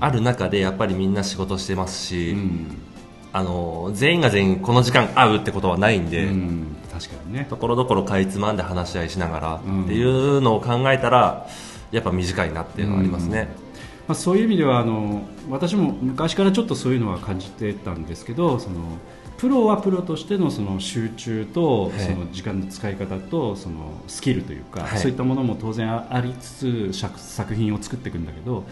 [0.00, 2.66] ある中でやっぱりみんな仕事してますし、うん
[3.32, 7.46] あの全員が全員この時間会うってことはないんうで、ん確かにね。
[7.48, 9.84] ところどころかいつまんで話し合いしながらうん。
[9.84, 11.46] っていうのを考えたら
[11.92, 13.48] やっぱ短いなっていうのはありますね、
[14.06, 18.76] まあ、そういう意味ではあの私も昔からちょっとそういうのは感じてたんですけどその
[19.36, 22.00] プロはプロとしてのその集中とはい。
[22.00, 24.98] その時間の使い方とそのスキルというか、はい。
[24.98, 28.64] そういったものも当然ありつつ作作品を作っていくんだけど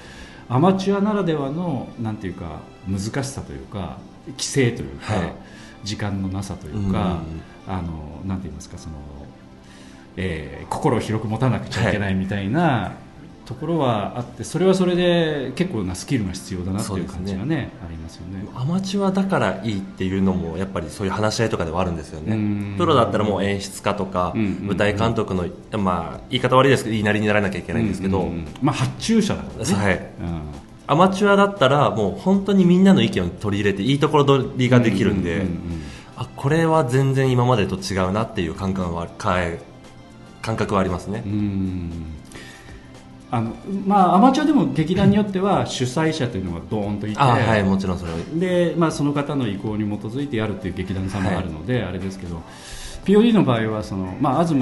[0.48, 5.32] アマチュアならではのなんていうか難しさというか規制というか、はい。
[5.84, 7.20] 時間のなさといううんか、
[7.66, 8.96] あのなんて言いますかその、
[10.16, 12.94] えー心を広く持たなくちゃいけないみたいな、
[13.46, 18.44] ところはあってそれはそれで結構なスキルが必要だなっていう感じがねありますよね。
[18.54, 22.72] アマチュアだからいいっていうのもやっぱりそういう話し合いとかではあるんですようん。
[22.72, 25.46] ねプロだったらもう演出家とかうんうん舞台監督の、
[25.78, 28.46] まあ、言い方悪いですけど言いなりにならなきゃいけないんですけど、うんうんうん。
[28.60, 29.74] まあ発注者だからね。
[29.74, 30.10] はい。
[30.20, 30.40] うん。
[30.88, 35.82] アマチュアだったらもう本当にみんなの意見を取り入れていいところ取りができるんで、うううん
[36.16, 39.06] あこれは全然今までと違うなっていう感覚は
[40.40, 42.15] 感覚はありますね、うんうん
[43.30, 52.42] あのまあアマチュアでも劇団によっては主催者というのがドーンといて、あはいもちろんそれはで、まあ、その方の意向に基づいてやるという劇団さんもあるので、あれですけど
[53.04, 54.60] POD の場合はその、まあ、東、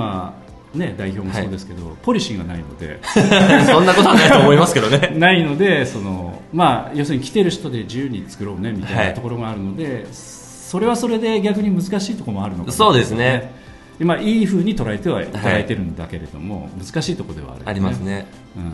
[0.75, 2.99] ね、代表もそうですけど、ポリシーがないので。
[3.67, 5.13] そんなことはないと思いますけどね。
[5.17, 13.64] ないのでその、まあ、要するに来てる人で自由に作ろうねみたいはないところがあるので、それはそれで逆に難しいところもあるのかなそうですね
[14.01, 18.27] まあ、いい風に捉えてはいただいてるんだけれども、難しいところではあるよありますね。
[18.57, 18.73] うん、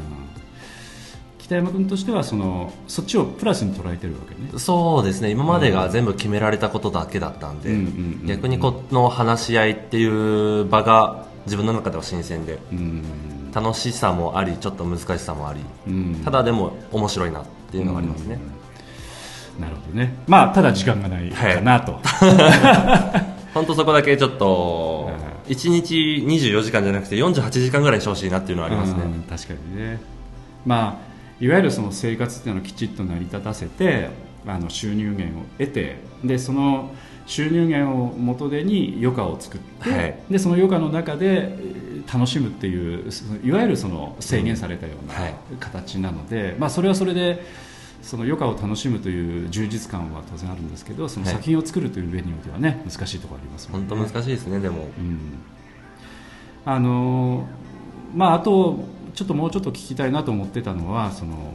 [1.39, 4.59] 北山君としてはそのそっちをプラスに捉えてるわけね。
[4.59, 5.31] そうですね。
[5.31, 7.71] 今までが全部決められたことだけだったんで、
[8.27, 13.05] 逆にこの話し合いっていう場が自分の中では新鮮でうん。
[13.53, 16.23] 楽しさもありちょっと難しさもあり、うん。
[16.25, 18.39] ただでも面白いなっていうのがありますね、
[19.59, 20.15] なるほどね。
[20.27, 21.99] まあただ時間がないかなと、
[23.55, 25.95] 本当そこだけちょっとはい1日
[26.27, 29.99] 24時間じゃなくて48時間ぐらいにしてほしいなっていうのはありますね、うん確かにね。
[30.65, 34.11] まあいわゆるその生活っていうのをきちっと成り立たせて
[34.47, 36.95] あの収入源を得てでその
[37.27, 40.19] 収入源を元手に余暇を作って、はい。
[40.31, 43.11] でその余暇の中でえー楽しむっていう
[43.45, 45.35] いわゆるその制限されたようなはい。
[45.61, 47.45] 形なので、まあ、それはそれで
[48.03, 53.87] その余暇を楽しむという充実感は当然あるんですけどそのはい作品を作るという上においてはね難しいところありますもんね。
[53.89, 54.85] 本当難しいですねでも。
[54.99, 55.19] うん。
[56.65, 57.47] あの
[58.15, 58.85] まあ、あと
[59.15, 61.55] ちょっともうちょっと聞きたいなと思ってたのはその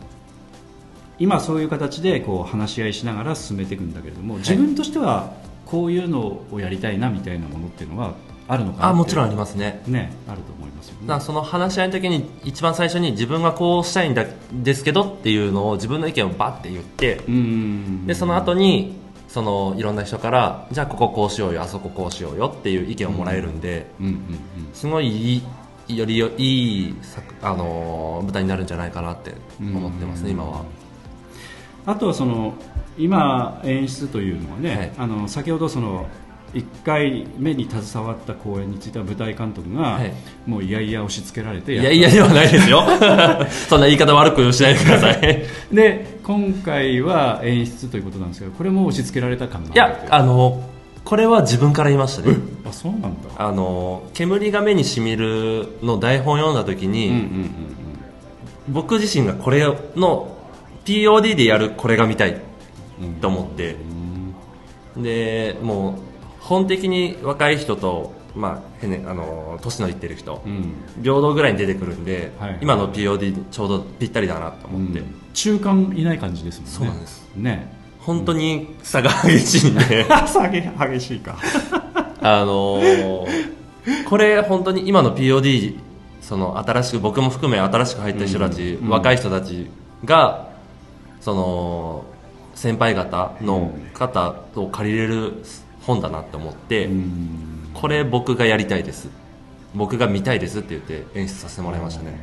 [1.19, 5.33] 今そういう形でこう話し合いしながら進めていくんだけれども、自分としては
[5.65, 8.13] こういうのをやりたいなみたいなものっていうのは
[8.47, 9.81] あるのかなあもちろんありまますね。
[9.85, 11.19] すねあると思いますよね。
[11.19, 18.07] その話し合いの時に一番最初に自分はこうしたいんだですけどっていうのを自分の意見をバッて言ってうん。
[18.07, 18.95] でその後に
[19.27, 23.87] そのいろんな人からじゃあこここうしようよあそここうしようよっていう意見をもらえるんで、
[24.73, 25.43] すごいい
[25.87, 30.63] いよりよいい作、あのー舞台になるんじゃないかなって思ってますね、今は。
[31.85, 32.53] あとはその
[32.97, 34.91] 今演出というのはね、はい。
[34.97, 36.07] あの先ほどその
[36.55, 40.13] 1回目に携わった公演については舞台監督が、はい。
[40.45, 41.91] もういやいや押し付けられていやった。
[41.91, 42.83] やいやではないですよ。
[43.67, 45.43] そんな言い方悪くしないでください。
[45.71, 50.63] で今回は演出ということなんですけどこれも押し付けられた感がいやあの
[51.03, 52.37] これは自分から言いましたね。
[52.65, 53.09] あそうなんだ。
[53.37, 57.51] あの煙が目にしみるの台本読んだ時に、うんうんうん
[58.67, 59.63] 僕自身がこれ
[59.95, 60.35] の
[60.85, 62.41] POD でやるこれが見たい
[62.99, 63.75] うんと思って、
[64.97, 66.14] でもう
[66.45, 70.73] 本的に若い人と、まあ変ね、あの年のいってる人、うん。
[71.01, 72.59] 平等ぐらいに出てくるんで、はい。
[72.61, 75.15] 今の POD ちょうどぴったりだなと思って、うん。
[75.33, 76.71] 中間いない感じですもんね。
[76.71, 77.27] そうなんです。
[77.35, 77.73] ね。
[77.99, 80.05] 本当に差が激しいんで。
[80.27, 81.37] 下げ激しいか。
[82.21, 83.55] あのー
[84.09, 85.77] これ本当に今の POD
[86.19, 89.67] その新しく僕も含め新しく入った人たち、うん若い人たち
[90.03, 90.49] が
[91.21, 92.05] その
[92.55, 95.33] 先輩方の方を借りれる
[95.85, 97.69] 本だなって思って、うん。
[97.73, 99.09] これ僕がやりたいです。
[99.73, 102.17] 僕が見たいですって言って演出させてもらいましたね、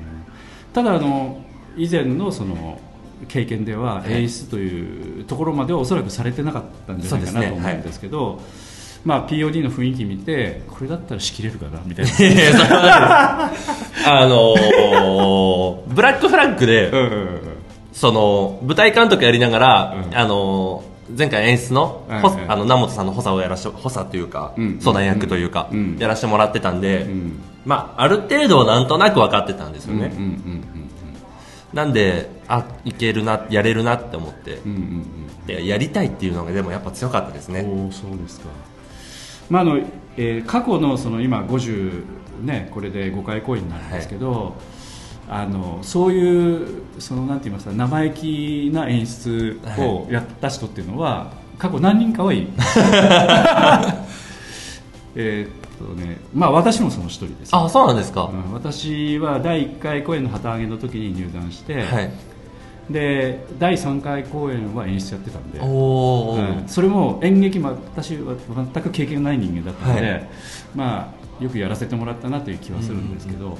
[0.72, 1.44] ただあの
[1.76, 2.80] 以前のその
[3.28, 4.12] 経験でははい。
[4.22, 8.40] 演出というところまではおそらくされてなかったんじゃないかなと思うんですけど、
[9.04, 13.52] まあ、POD の雰囲気見てこれだったら仕切れるかなみたいな。
[14.04, 16.90] あのーブラックフラッグで、
[17.92, 20.16] その舞台監督やりながら、うん。
[20.16, 20.84] あの
[21.16, 24.80] 前回演出の,ほ、はいはいあの南本さんの補佐をやらして補佐というか、うん。
[24.80, 25.96] 相談役というか、うん。
[25.98, 27.40] やらせてもらってたんで、うん。
[27.64, 30.12] まあ、ある程度なんとなく分かってたんですよね、
[31.72, 35.06] なんであいけるなやれるなって思って、うんうんうん
[35.46, 37.62] でやりたいっていうのがでもやっぱ強かったですね、
[37.92, 38.46] そうですか、
[39.48, 39.78] まああの
[40.16, 42.04] えー過去のその今50、
[42.42, 44.56] ね、これで5回公演になるんですけど、
[45.34, 52.48] あのそういうそのなんて言いますか生意気な演出をやった人っていうのは、過去何人かはいる
[55.14, 57.56] えーっとねまあ私もその一人です。
[57.56, 62.10] あそうなんですか、うん私は第1回公演の旗揚げの時に入団して、はい。
[62.90, 66.68] で第3回公演は演出やってたんで、うん。
[66.68, 68.34] それも演劇ま私は
[68.74, 70.28] 全く経験がない人間だったので、はい。
[70.74, 73.56] まあよくやらせてもらったなという気はするんですけど、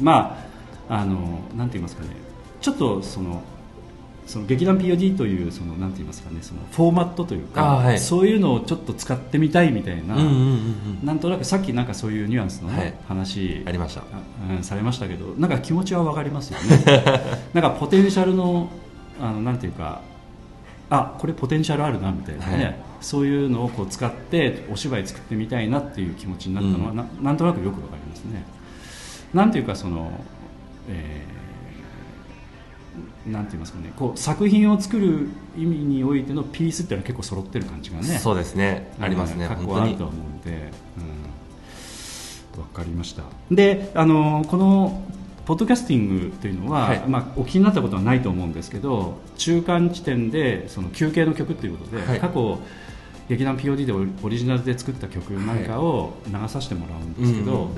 [0.00, 0.47] まあ
[0.88, 2.10] あのなんて言いますかね。
[2.60, 3.42] ちょっとその
[4.28, 6.42] その劇団 POD というそのなんて言いますかね。
[6.42, 7.98] そのフォーマットというか、はい。
[7.98, 11.06] そういうのをちょっと使ってみたいみたいな、うんうんうんうん。
[11.06, 12.94] なんとなくさっきなんかそういうニュアンスのね、はい。
[13.08, 14.02] 話ありました。
[14.02, 14.04] あ
[14.50, 17.02] うん、されましたけどなんか気持ちは分かりますよね。
[17.54, 18.68] なんかポテンシャルの
[19.18, 20.02] あのなんていうか
[20.90, 22.76] あこれポテンシャルあるなみたいなね、はい。
[23.00, 26.96] そういうのをこう使ってお芝居作ってみたいなっていう気持ちになったのは、うん。
[26.96, 28.44] ななんとなくよく分かりますね。
[29.32, 30.12] なんていうかその、
[30.88, 31.38] えー
[33.30, 38.92] なんて言いますかねこう作品を作る意味においてのピースっていうのは結構揃ってる感じがねそうですね。
[39.00, 39.44] ありますね。
[39.44, 39.80] うん過去本当に。
[39.80, 40.72] はあるとは思うんで、
[42.56, 43.22] うん、分かりました。
[43.50, 45.02] であのこの
[45.44, 47.02] ポッドキャスティングというのは、はい。
[47.06, 52.20] まあ、お聞きになったことはないと思うんですけど中間地点でその休憩の曲ということで、はい。
[52.20, 52.58] 過去
[53.28, 57.76] 劇団 POD でオリジナルで作った曲なんかを流させてもらうんですけど、うんうん。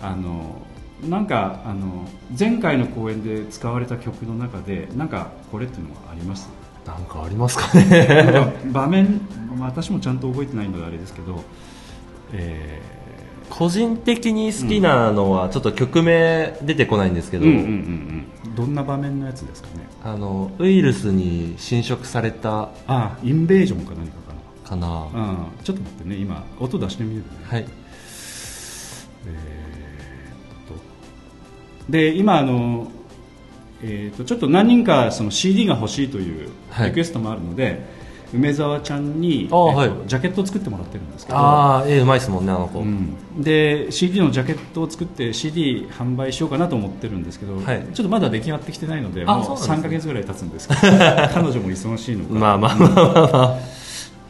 [0.00, 0.62] あの
[1.02, 6.48] なんかあの前回の公演で使われた曲の中でなんかこれっていうのはあります？
[6.86, 8.52] なんかありますかね。
[8.72, 9.20] 場面
[9.58, 11.42] まあ私もちゃんと覚えてないのであれですけど、
[12.32, 12.80] え
[13.50, 17.66] 個人的に好きなのはちょっと曲名出てこないんですけど、ーうんうんうん
[18.46, 18.54] うん。
[18.54, 19.86] どんな場面のやつですかね？
[20.02, 24.14] あのウイルスに侵食されたあインベージョンか何か
[24.70, 27.26] かな、かな、うん、ちょっと待ってね今音出してみるね。
[27.44, 27.66] はい。
[29.26, 29.55] えー
[31.88, 32.90] で今あの、
[33.82, 36.88] えーっとちょっと何人かその CD が欲しいというはい。
[36.88, 37.84] リクエストもあるので、
[38.34, 39.90] 梅沢ちゃんに、えーはい。
[40.06, 43.16] ジャケットを作ってもらってるんですけどああ絵うまいですもんねあの子、うん。
[43.38, 47.86] で CD のジャケットを作って CD 販売しようかなと思ってるんですけど、はい。
[47.94, 49.76] ちょっとまだ出来上がってきてないのでもうあそうなんですね。
[49.76, 53.58] 3か月ぐらい経つんですけど 彼女も忙しいのか、まあまあまあまあまあ。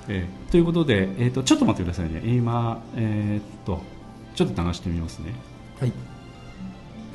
[0.09, 2.23] えーということで、えー、とちょっと待ってくださいね。
[2.25, 3.81] 今、えーっと
[4.35, 5.33] ちょっと流してみますね。
[5.81, 5.93] はい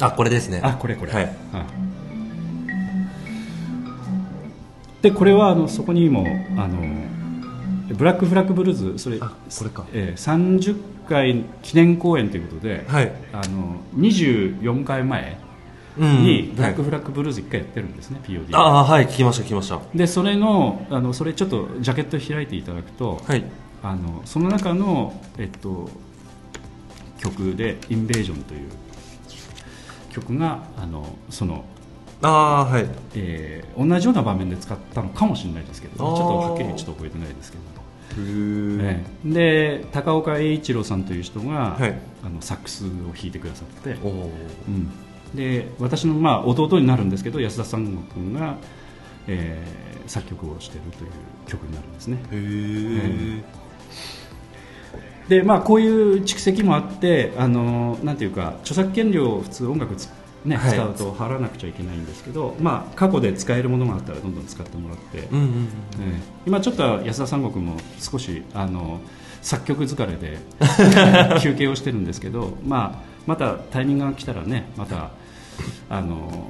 [0.01, 0.59] あこれですね。
[0.63, 1.35] あこれこれ、はい。
[1.53, 1.65] あ。
[5.01, 6.25] でこれはあのそこにも
[6.57, 6.79] あの
[7.95, 9.85] ブラックフラッグブルーズそれあこれか。
[9.93, 13.11] えー30回記念公演ということで、はい。
[13.33, 15.37] あの24回前
[15.97, 19.07] うんにブラックはいフラッグブルーズ1回やってるんですね、POD ああはい。
[19.07, 19.79] 聞きました聞きました。
[19.93, 23.43] でそれのあのそれちょっとジャケット開いていただくと、はい。
[23.83, 25.89] あのその中の、えっと、
[27.19, 28.69] 曲で「インベージョン」という
[30.11, 31.65] 曲があのその、
[32.21, 32.87] ああはい。
[33.15, 37.63] えー同じような場面で使ったのかもしれないですけど、ちょっとはっきりちょっと覚えてないですけど、
[38.21, 39.33] へええ。
[39.79, 41.97] で高岡栄一郎さんという人が、はい。
[42.23, 44.09] あのサックスを弾いてくださって、う
[44.69, 44.91] ん、
[45.33, 48.57] で私の、まあ、弟になるんですけど安田三悟君が、
[49.27, 51.11] えー作曲をしているという
[51.47, 52.17] 曲になるんですね。
[52.17, 53.43] へえ
[55.31, 60.09] でまあ、こういう蓄積もあってあのなんていうか著作権料を普通音楽つ、
[60.43, 60.73] ねはい。
[60.73, 65.67] 使うと払わなくちゃいけないんですけど、まあ、過去で使えるものがあったらどんどん使ってもらって、うんうんうんえ
[66.01, 66.21] え。
[66.45, 68.99] 今ちょっと安田三悟君も少しあの
[69.41, 70.37] 作曲疲れで
[71.39, 75.11] 休憩をしてるんですけど、まあ、またタイミングが来たらねまた
[75.89, 76.49] あの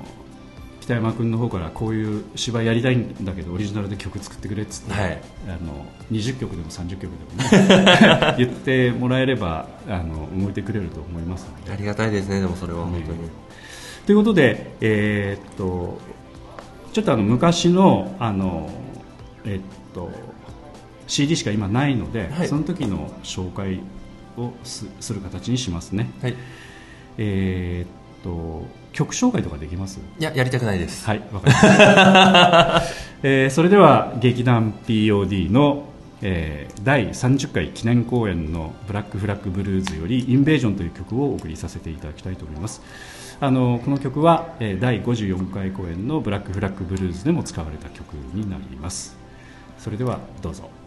[0.91, 5.21] 北山君の方からこういう芝居やりたいんだけどオリジナルで曲作ってくれっつって、はい。
[5.47, 11.71] あの20曲でも30曲でもね 言ってもらえればあの動いてくれると思いますので。
[11.71, 13.05] ありがたいですねでもそれは本当に、
[14.05, 15.97] ということで、えーっと
[16.91, 18.69] ちょっとあの昔のあの、
[19.45, 20.11] えっと
[21.07, 22.47] CD しか今ないので、はい。
[22.49, 23.79] その時の紹介
[24.35, 26.11] をすする形にしますね。
[26.21, 26.35] はい。
[27.17, 29.99] えーっと曲紹介とかできます？
[30.19, 32.81] いややりたくないですはい、わかりました。
[33.23, 35.85] えーそれでは劇団 POD の、
[36.21, 42.81] えー第30回記念公演の「ブラックフラッグブルーズ」より「インベージョン」という曲をお送りさせていただきたいと思います。
[43.39, 49.15] あのこの曲は、えー第54回公演の「ブラックフラッグブルーズ」でも使われた曲になります。
[49.77, 50.69] それではどうぞ。「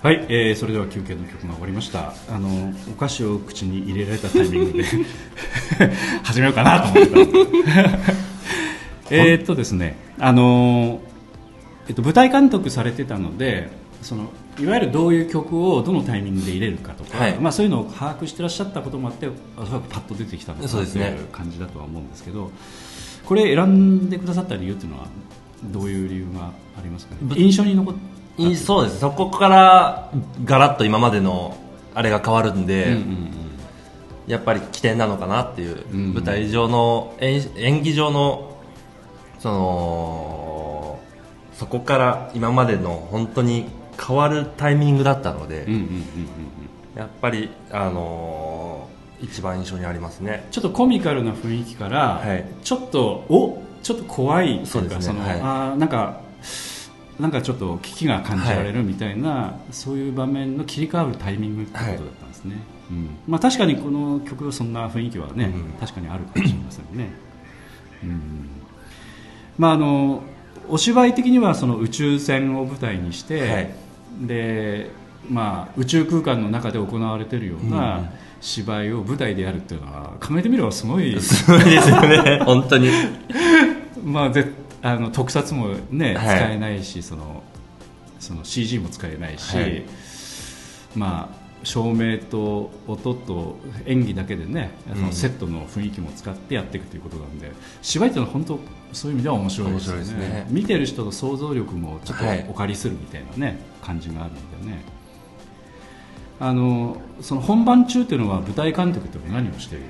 [0.00, 2.14] はい、えーそれでは休憩の曲が終わりました。
[2.30, 4.84] あのお菓子を口に入れられたタイミングで
[6.22, 7.18] 始めようかなと思った
[9.10, 11.00] えーっとですねあの、
[11.88, 13.70] えっと、舞台監督されてたので
[14.00, 14.30] その
[14.60, 17.34] いわゆるどういう曲をどのタイミングで入れるかとか、はい。
[17.34, 21.18] まあ、そういうのを把握してらっしゃったこともあっておそらくパッと出てきたのかなといそうですね。
[21.20, 22.52] う感じだとは思うんですけど
[23.24, 25.06] これ選んでくださった理由っていうのは
[25.64, 26.52] どういう理由があ
[26.84, 27.18] りますかね？
[27.22, 28.17] ぶ印象に残っい
[28.56, 29.00] そうです。
[29.00, 30.10] そこから
[30.44, 31.56] ガラッと今までの
[31.94, 33.30] あれが変わるんで、うんうんうん。
[34.26, 38.56] やっぱり起点なのかなっていう、うん舞台上の演演技上の
[39.38, 40.98] その
[41.54, 43.66] そこから今までの本当に
[44.00, 46.02] 変わるタイミングだったので、うんうんうんうん。
[46.94, 50.46] やっぱり、あのー一番印象にありますね。
[50.52, 52.44] ちょっとコミカルな雰囲気から、はい。
[52.62, 55.14] ちょっとおちょっと怖いというかそうですね。
[55.14, 55.40] の、はい。
[55.40, 56.20] あーなんか
[57.20, 62.56] なんかちょっと危機が感じられるみたいな、そういう場面の切り替わるタイミングってことだったんですね、
[62.90, 63.16] うん。
[63.26, 65.72] まあ、確かにこの曲はそんな雰囲気はね、うん。
[65.80, 67.10] 確かにあるかもしれませんね、
[68.04, 68.48] うん。
[69.58, 70.22] まあ、あの
[70.68, 73.74] お芝居的にはその宇宙船を舞台にして、はい。
[74.20, 74.90] で
[75.28, 77.70] まあ、宇宙空間の中で行われているよううん。
[77.70, 82.40] な芝居を舞台でやるっていうのは考えてみればすごい、すごいですよね。
[82.44, 82.88] 本当に。
[84.04, 84.52] まあ、ぜ
[84.82, 86.36] あの特撮も、ねはい。
[86.38, 87.42] 使えないしその
[88.18, 89.82] その CG も使えないし、はい。
[90.96, 93.56] まあ、照明と音と
[93.86, 95.12] 演技だけでね、あのうん。
[95.12, 97.52] セットの雰囲気も使ってやっていくということなんで
[97.82, 98.58] 芝居っていうのは本当
[98.92, 100.04] そういう意味では面白いですよね。
[100.28, 100.46] ね。
[100.50, 102.46] 見てる人の想像力もちょっとはい。
[102.48, 104.82] お借りするみたいなね、感じがあるんでね。
[106.40, 109.84] あのその本番中っていうのは舞台監督って何をしている？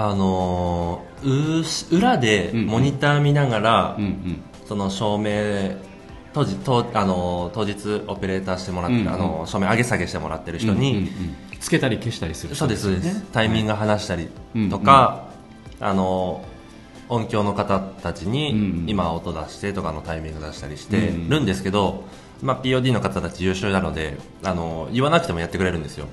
[0.00, 2.66] あのーうし裏でうんうん。
[2.66, 4.42] モニター見ながら、うんうん。
[4.66, 5.76] その照明
[6.32, 9.14] 当時当あの当日オペレーターしてもらってる、うんうん。
[9.14, 11.36] あの照明上げ下げしてもらってる人に、うんうんうん。
[11.58, 13.26] つけたり消したりするそうですそうです、ね。
[13.32, 14.28] タイミング話したり
[14.70, 15.30] とか、
[15.80, 16.44] あの
[17.08, 18.84] 音響の方たちに、うんうん。
[18.86, 22.04] 今音出してとかのタイミング出したりしてるんですけど、
[22.40, 26.06] まあ、POD の方たち優秀なのであの言わなくてもやってくれるんですよ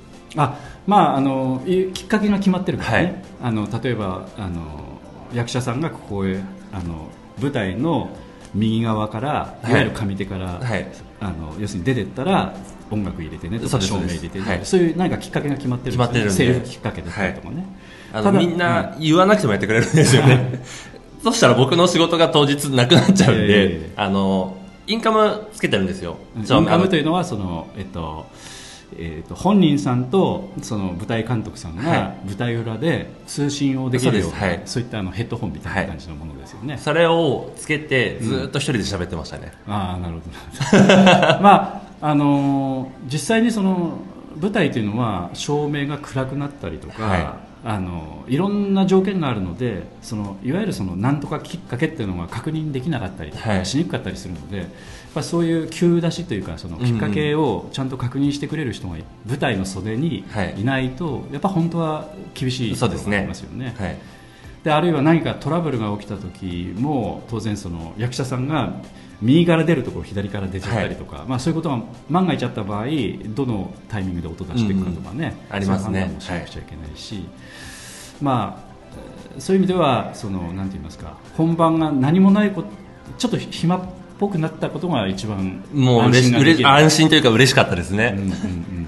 [0.44, 3.16] あまああのいきっかけが決まってるからね、はい。
[3.44, 5.00] あの例えばあの
[5.34, 7.10] 役者さんがここへあの
[7.42, 8.10] 舞台の
[8.54, 9.72] 右側からはい。
[9.72, 10.88] いわゆる上手から、はい。
[11.20, 12.54] あの要するに出てったら
[12.92, 14.62] 音楽入れてねとか照明入れてね。
[14.64, 16.34] そういう何かきっかけが決まってる決まってるんで。
[16.34, 17.66] セリフきっかけだったりとかね、
[18.12, 20.62] あただのみんな言わなくてもやってくれるんですよね。
[21.24, 26.18] そしたら僕の仕事が当日なくなっちゃうんでやあのインカムつけてるんですよ。
[26.38, 28.28] インカムというのはその、えっと
[28.98, 34.62] えっと本人さんとその舞台監督さんはが舞台裏で通信をできるようなはい。
[34.66, 40.26] そういったあのヘッドホンみたいな感じのものですよね、それをつけてずっと一人で喋ってましたね、ああなるほど。
[41.42, 44.00] まああのー実際にその
[44.40, 53.34] 舞台というのは照明が暗くなったりとか、はあのいろんな条件があるのでそのいわゆるそのなんとかきっかけっていうのが確認できなかったり
[53.66, 54.68] しにくかったりするので
[55.16, 60.62] ぱそういう急出しというかそのきっかけをちゃんと確認してくれる人が舞台の袖にはい。
[60.62, 63.22] いないと、やっぱ本当は厳しいところがあそうですね。
[63.22, 63.76] りますよね。
[63.78, 63.98] はい。
[64.64, 68.74] であるいは何かトラブルが起きた時も当然その役者さんが
[69.22, 72.86] 右から出るところ左から出ちゃったりとか、まあ、そういうことが万が一あった場合
[73.36, 75.92] どのタイミングで音出していくかとかね、うんありますね。
[75.92, 77.26] そういう判断もしなくちゃいけないし、
[78.22, 78.76] まあえー
[79.40, 82.70] そういう意味ではそのなんて言いますか本番が何もないこと
[83.18, 83.82] ちょっと暇っ
[84.20, 88.88] ぽくなったことが一番もう嬉し安心というか嬉しかったですね、うんうんうん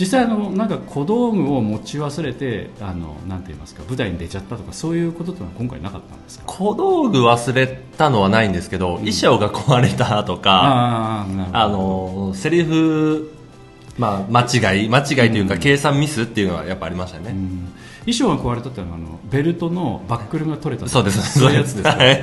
[0.00, 6.44] 実際あのなんか小道具を持ち忘れてあのなんて言いますか舞台に出ちゃったとかそういうことってのは今回なかったんですか？
[6.46, 13.32] 小道具忘れたのはないんですけど、衣装が壊れたとかあのセリフ、
[13.98, 17.72] まあ、間違い間違いというか、計算ミスっていうのはやっぱありましたね、うん。
[18.06, 22.22] 衣装が壊れたってのはあのベルトのバックルが取れたそうですそういうやつですか、はい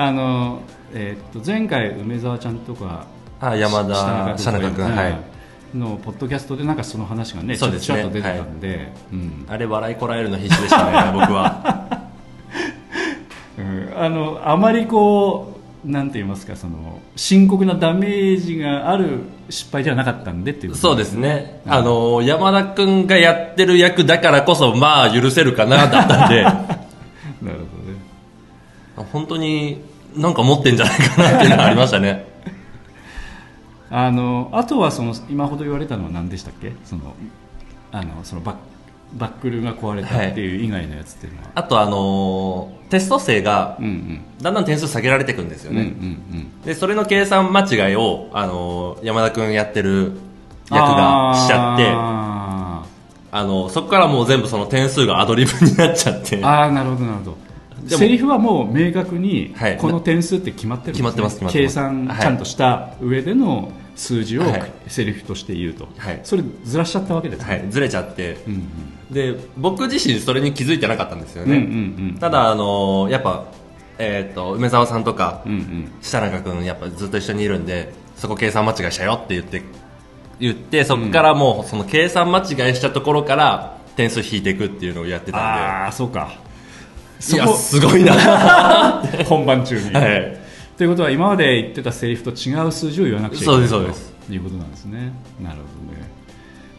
[0.00, 0.60] あの、
[0.94, 3.04] えーっと前回梅沢ちゃんとか
[3.40, 5.18] あ山田下社中君はい。
[5.74, 8.02] のポッドキャストでなんかその話がねそうですね。
[8.02, 9.44] ちょっと出てたんで、うん。
[9.48, 11.98] あれ笑いこらえるの必死でしたね 僕は。
[13.58, 20.82] うんあのあまりこうなんて言いますかその深刻なダメージがある失敗ではなかったんでっていうこと。
[20.82, 26.46] そうですね、あの山田君がやってる役だからこそまあ許せるかなだったんで
[29.04, 29.80] 本当に
[30.16, 32.26] なんか持ってんじゃないかなっていうのはありましたね。
[33.90, 36.72] あのあとはその今ほど言われたのは何でしたっけ？
[36.84, 37.14] その
[37.92, 38.56] あのそのバッ
[39.14, 43.78] バックルが壊れたっていう以外のやつっていうのは、あとあのーテスト生が
[44.42, 46.62] だんだん点数下げられていくんですよね、うんうんうん。
[46.62, 50.12] でそれの計算間違いを、あのー山田君やってる
[50.70, 52.82] 役がしちゃってあ
[53.30, 56.36] あのそこからもう全部その点数がアドリブになっちゃって。
[56.36, 57.36] ーあーなるほどなるほど
[57.88, 59.76] セリフはもう明確にはい。
[59.76, 61.10] この点数って決まってるんです、ね。
[61.10, 64.72] 決まってます計算ちゃんとした上での数字をはい。
[64.86, 66.20] セリフとして言うと、はい。
[66.24, 68.56] それずらしちゃったわけですね、はい、ずれちゃって、うんう
[69.12, 69.14] ん。
[69.14, 72.18] で僕自身それに気づいてなかったんですようんうんね、うん。
[72.18, 73.44] ただ、あのーやっぱ、
[73.98, 75.92] えー、と梅沢さんとか、うんうん。
[76.00, 79.62] 設楽君やっぱずっと一緒にいるんでそこ計算間違いしたよって言って
[80.40, 86.28] 言ってそこからもうその計算間違いしたところから点数引いていくっていうのをやってたんああそうか。
[86.28, 86.47] で
[87.32, 88.12] いやすごいな。
[88.12, 89.92] は 本番中に、い。
[90.76, 94.14] ということは今まで言ってたセリフと違う数字を言わなくちゃいけないそうですそうです。
[94.28, 95.12] ということなんですね。
[95.42, 95.62] なるほ
[95.92, 96.10] どね。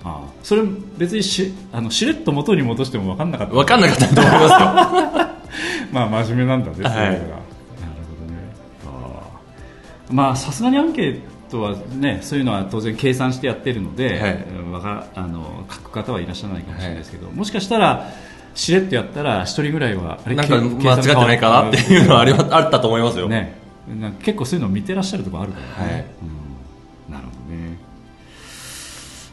[0.04, 0.30] ああ。
[0.42, 0.64] それ
[0.98, 3.54] 別にしあのしれっと元に戻しても分かんなかった。
[3.54, 4.50] 分かんなかったと思いますよ。
[5.92, 6.96] まあ真面目なんだね、はい。
[6.96, 7.34] なるほどね。
[8.86, 8.90] あ
[10.10, 10.14] あ。
[10.14, 11.20] まあさすがにアンケー
[11.52, 14.46] トはねそういうのは当然計算してやってるので、はい。
[15.16, 18.10] あの書く方はいらっしゃらないかもしれないですけど、もしかしたら
[18.56, 23.60] しれっとやったら一人ぐらいはあれなんか計間違ってないかなっていうのはありまあったと思いますよ、ね、
[23.98, 26.06] なんか結構そういうのを見てらっしゃるところあるからね、はい。
[27.08, 27.78] うん、なるほどね。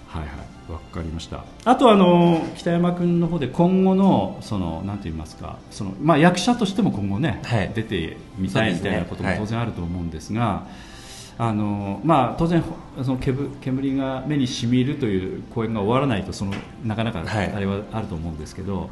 [0.07, 0.73] はいはい。
[0.73, 1.45] わかりました。
[1.65, 7.71] あとあの北山君の方で今後のそのなんて言いますかその、まあ、役者としても今後ね、はい。
[7.75, 9.39] 出てみたいみたいなこともはい。
[9.39, 10.67] 当然あると思うんですが、
[11.39, 12.65] あのまあ、当然
[13.05, 17.53] その煙煙が目にしみるという公演が終わらないとそのなかなかはい。
[17.53, 18.89] あれはあると思うんですけど、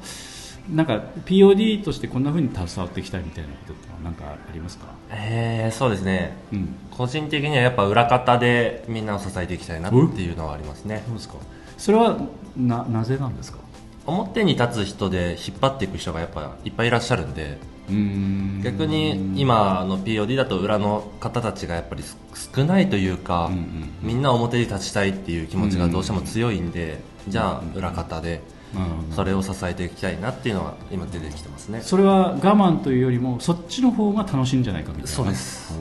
[0.70, 6.36] なんか POD としてこんなふうに携わっていきたいみたいなことって何かありますか、えーそうですね。
[6.52, 11.02] うん、個人的にはやっぱ裏方でみんなを支えていきたいなっていうのはありますね。
[11.06, 11.36] そうですか。
[11.78, 12.18] それは
[12.58, 13.58] ななぜなんですか？
[14.06, 17.58] 表に立つ人で引っ張っていく人がやっぱいっぱいいらっしゃるんで。
[17.68, 22.16] うん逆に今の POD だと裏の方たちがやっぱりす
[22.54, 28.42] 少ないというか、うんうんみんな表に立ちたいっていう気持ちがどうしても強いんで、じゃあ裏方で
[28.74, 31.80] うんそれを支えていきたいなっていうのは今出てきてますね。
[31.80, 35.08] それは我慢というよりもそっちの方が楽しいんじゃないかみたいな。
[35.10, 35.74] そうです。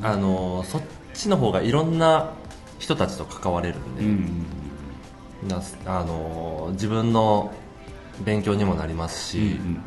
[0.00, 0.06] うん。
[0.06, 0.82] あのそっ
[1.14, 2.30] ちの方がいろんな
[2.78, 4.46] 人たちと関われるんで、うん
[5.48, 7.54] なあの自分の
[8.22, 9.80] 勉強にもなりますし、うんうん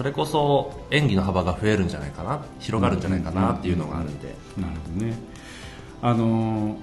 [0.00, 5.14] それこそ演技の幅が増えるんじゃないかな広がるんじゃないかなっていうのがあるんで、うんなるほどね。
[6.00, 6.76] あの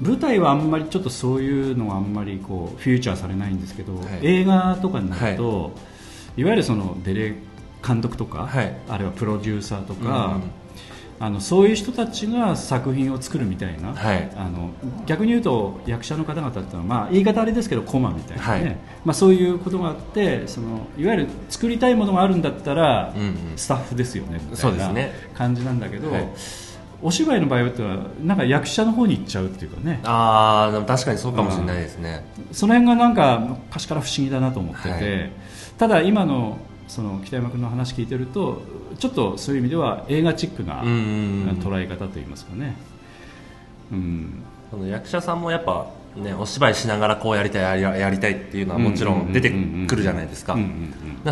[0.00, 4.04] 舞台はあんまりちょっとそういうのはあんまりこうフューチャーされないんですけど、はい。
[4.22, 5.72] 映画とかになると、
[6.36, 7.34] い、わゆるそのデレ
[7.84, 8.72] 監督とか、はい。
[8.88, 10.40] あるいはプロデューサーとうんか、
[11.20, 14.30] あのそういう人たちが作品を作るみたいな、はい。
[14.36, 14.70] あの
[15.06, 18.76] 逆に言うと役者の方々っていうのは、まあ、言い方あれですけどコマみたいなね、はい。
[19.04, 23.36] まあ、そういうことがあってそのいわゆる作りたいものがあるんだったら、うんうん。
[23.56, 24.92] スタッフですよねみたいな
[25.34, 26.28] 感じなんだけど、はい。
[27.00, 27.70] お芝居の場合は
[28.24, 30.00] なんか役者の方に行っちゃうっていうかね。
[30.04, 33.38] ああでも確かにそうかもしれないですね、その辺がなんか
[33.68, 35.32] 昔から不思議だなと思ってて、はい。
[35.78, 36.58] ただ今の
[36.88, 38.62] その北山君の話聞いてると
[38.98, 42.76] ちょっとそういう意味では映画チックな捉え方といいますかね、
[43.92, 49.50] うん、その役者さんもやっぱねお芝居しながらこうやりたいやりやりたいっていうのはもちろん出て
[49.86, 50.56] くるじゃないですか。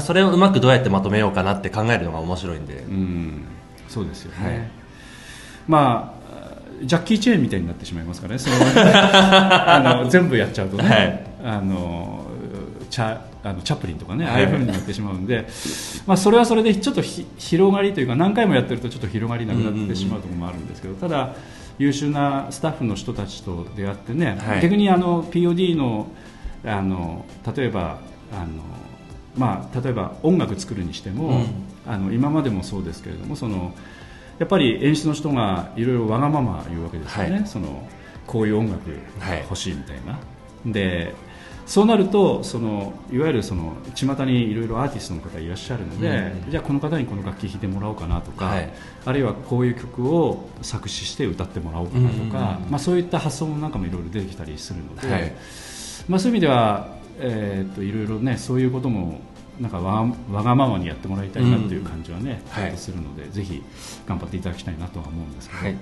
[0.00, 2.92] それをうまくどうやってまとめようかなって考えるのが面白いんで、うん。
[2.92, 3.44] うん
[3.88, 4.70] そうですよね、はい。
[5.66, 6.16] まあ
[6.82, 8.38] ジャッキー・チェーンみたいになってしまいますからね。
[8.38, 11.26] その あの全部やっちゃうとね、はい。
[11.44, 12.26] あの
[12.90, 14.34] チャあのチャップリンとかね、はい。
[14.34, 15.46] ああいう風になってしまうんで、
[16.06, 21.36] まあ、それはそれでちょっとひ広がりというか何回もやってるとちょっと広がりなくなってしまうところもあるんですけど、ただ
[21.78, 24.62] 優秀なスタッフの人たちと出会ってね、はい。
[24.62, 26.08] 逆にあの POD の
[26.64, 27.24] あの
[27.56, 28.00] 例えば
[28.32, 28.62] あの、
[29.36, 31.42] まあ、例えば音楽作るにしても、
[31.86, 33.72] あの今までもそうですけれどもその
[34.38, 37.46] やっぱり演出の人がいろいろわがまま言うわけですよね、はい。
[37.46, 37.88] その
[38.26, 38.90] こういう音楽
[39.20, 40.18] はい欲しいみたいな、
[40.66, 41.14] で
[41.66, 46.50] そうなるとそのいわゆるその巷にいろいろアーティストの方いらっしゃるので、うん。
[46.50, 48.72] じゃあこの方にこの楽器弾いてもらおうかなとか、はい。
[49.04, 55.32] あるいはこういう曲を作詞して歌ってもらおうかなとか、まあ、そういった発想なんかもいろいろ出てきたりするので、はい。
[56.08, 59.20] まあ、そういう意味では、えーっといろいろねそういうことも
[59.58, 62.76] なんかわわがままにやってもらいたいなっていう感じはね、うん。
[62.76, 63.62] するのでぜひ
[64.06, 65.76] 頑張っていただきたいなとは思うんですけど、はい。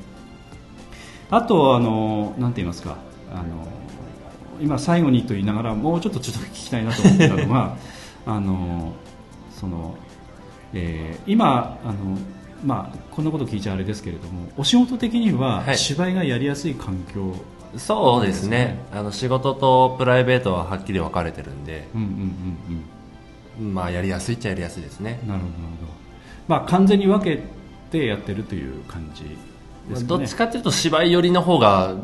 [1.30, 2.97] あとあのなんて言いますか
[3.32, 3.66] あの
[4.61, 7.77] 今最後にと言いながらもうちょっとちょっと聞きたいなと思ってたのが
[8.27, 8.93] あの
[9.53, 9.97] その、
[10.73, 11.95] えー今あの
[12.65, 15.79] まあこんなこと聞いちゃあれですけれどもお仕事的にははい。
[15.79, 17.35] 芝居がやりやすい環境
[17.77, 18.79] そうですね。
[18.93, 22.09] あの仕事とプライベートははっきり分かれてるんで、うんうん
[23.59, 25.19] うんまあやりやすいっちゃやりやすいですね。
[25.23, 25.53] うんなるほど。
[26.49, 27.43] まあ完全に分け
[27.91, 29.25] てやってるという感じ
[29.89, 30.03] ね。
[30.05, 31.95] どっちかっていうと芝居寄りの方が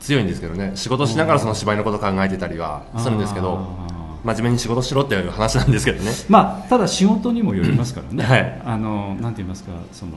[0.00, 0.72] 強いんですけどね。
[0.74, 3.58] 仕事しながらその芝居のこと考えてたりはするんですけど
[3.88, 3.92] あ
[4.24, 6.10] 真面目に仕事しろっていう話なんですけどね。
[6.10, 8.62] ーまあただ仕事にもよりますからね、 はい。
[8.64, 10.12] あのなんて言いますかその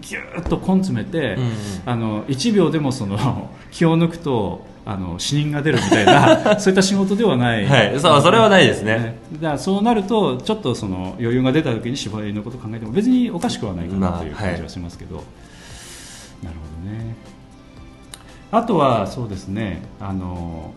[0.00, 1.50] ぎゅーっと根詰めて、うんうん。
[1.86, 8.00] あの1秒でもその 気を抜くとあの死人が出るみたいな そういった仕事ではない、はい。
[8.00, 9.18] そうそれはないですね。
[9.34, 14.30] だからそうなるとちょっとその余裕が出た時に芝居のことを考えても別におかしくはないかなまあとい。
[14.30, 15.22] う感じはしますけど、
[16.42, 17.14] なるほどね。
[18.50, 19.82] あとはそうですね。
[20.00, 20.74] あの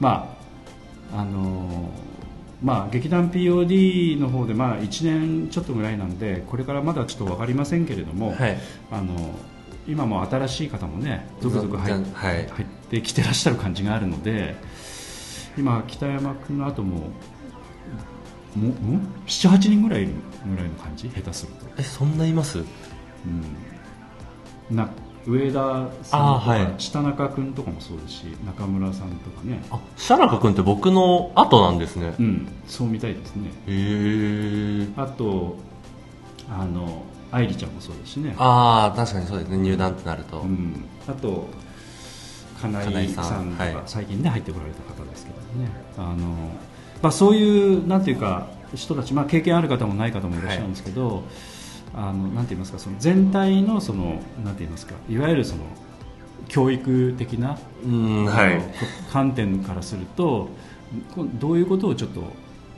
[0.00, 0.36] ま
[1.12, 1.90] ああの
[2.62, 8.58] まあ、劇団 POD の方でまあ1年ちょっとぐらいなんでこれからまだちょっと分かりませんけれども、はい。
[8.90, 9.14] あの
[9.86, 12.48] 今も新しい方もね続々入っ,、はい。
[12.48, 14.56] 入ってきてらっしゃる感じがあるので
[15.58, 17.10] 今北山君の後も
[18.56, 18.72] もん
[19.26, 20.12] 78人ぐらいいる
[20.48, 21.08] ぐらいの感じ？
[21.10, 22.58] 下手すると、えそんないます？
[22.58, 22.64] うん、
[24.70, 24.88] な
[25.26, 26.74] 上田さんとか、はい。
[26.78, 29.62] 下中君とかもそうですし中村さんとかね。
[29.70, 32.14] あシャラカ君って僕の後なんですね。
[32.18, 33.48] うんそうみたいですね。
[33.48, 35.56] へえあと
[36.50, 38.34] あの愛梨ちゃんもそうですしね。
[38.38, 39.58] ああ確かにそうですね。
[39.58, 41.48] 入団ってなると、うん、あと
[42.60, 43.76] 金井さんとか、はい。
[43.86, 45.70] 最近ね入ってこられた方ですけどね。
[45.96, 46.34] あの、
[47.02, 51.24] まあ、そういうなんていうか人たち、まあ、経験ある方もない方もいらっしゃるんですけど、
[51.96, 55.62] あのなんて言いますかその全体のそのなんて言いますかいわゆるその
[56.48, 58.60] 教育的な、うんはい。
[59.12, 60.48] 観点からすると
[61.14, 62.22] こどういうことをちょっと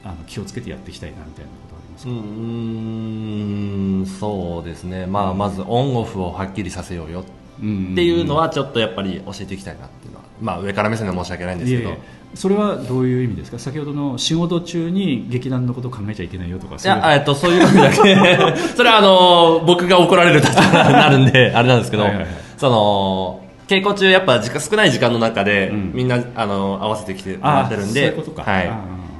[0.05, 7.25] あの気をつけてやっていきたいなみたいなことはありますうか、ーんそうですね、まあ、まずオンオフをはっきりさせようよ
[7.61, 11.89] うんっていうのはちょっとやっぱり教えていきたいなっていうのは、まあ、上から目線で申し訳ないんですけど。
[11.89, 13.59] いえいえそれはどういう意味ですか？
[13.59, 17.01] 先ほどの仕事中に劇団のことを考えちゃいけないよとかいそういう。
[17.01, 17.97] やえっとそういう意味だけ。
[18.77, 22.31] それはあの僕が怒られる立場になるんであれなんですけどはいはいはい。
[22.59, 25.91] その稽古中やっぱ時間少ない時間の中で、うん。
[25.95, 28.71] みんなあの合わせてきてもらってるんではい。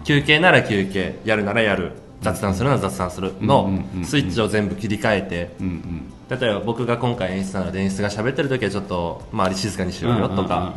[0.05, 3.71] 休憩なら休憩やるならやる雑談するなら雑談するうんの
[4.05, 6.03] スイッチを全部切り替えてうんうん
[6.39, 10.73] 例えば僕が今回演出なので演出が喋ってる時はちょっと周り静かにしようよとか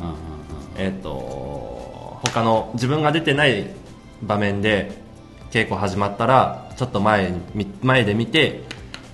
[0.77, 1.09] えっと
[2.23, 3.67] 他の自分が出てない
[4.21, 4.91] 場面で
[5.51, 7.33] 稽古始まったらちょっと前
[7.81, 8.63] 前で見て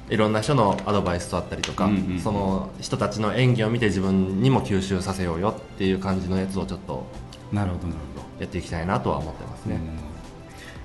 [0.10, 7.06] いろんな人のアドバイスとあったりとか、うんうんその人たちの演技を見て自分にも吸収させようよっていう感じのやつをちょっと
[7.51, 8.26] なるほどなるほど。
[8.39, 9.80] やっていきたいなとは思ってますね、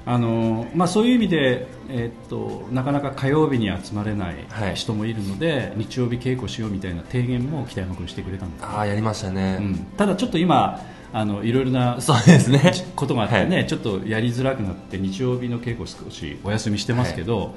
[0.06, 4.76] あのまあ、そういう意味で、えーっとなかなか火曜日に集まれないはい。
[4.76, 10.80] 人もいるので、日曜日稽古しようみたいな提言も北山君してくれたんです、ああやりましたね、うん、ただちょっと今
[11.12, 12.72] あのいろいろなそうですね。
[12.94, 13.66] ことがあってね、はい。
[13.66, 17.54] ちょっとやりづらくなって日曜日の稽古少しお休みしてますけど、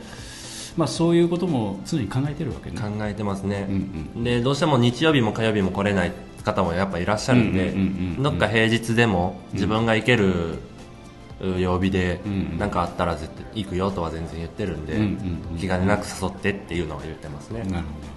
[0.76, 2.80] まあ、そういうことも常に考えてるわけね。
[2.80, 3.68] 考えてますね、
[4.16, 6.12] うんでどうしても日曜日も火曜日も来れない
[6.44, 10.60] 方もやっぱいらっしゃるんで、うんうんうんうんどっか平日でも自分が行ける
[11.42, 15.08] う曜日でうん何かあったら絶対行くよとは全然言ってるんで、うんうん
[15.52, 15.58] うん。
[15.60, 18.13] 気兼ねなく誘ってっていうのは言ってますね、なるほど、うん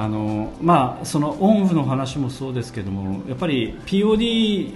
[0.00, 4.72] あのまあ、そのオンオフの話もそうですけどもやっぱり POD、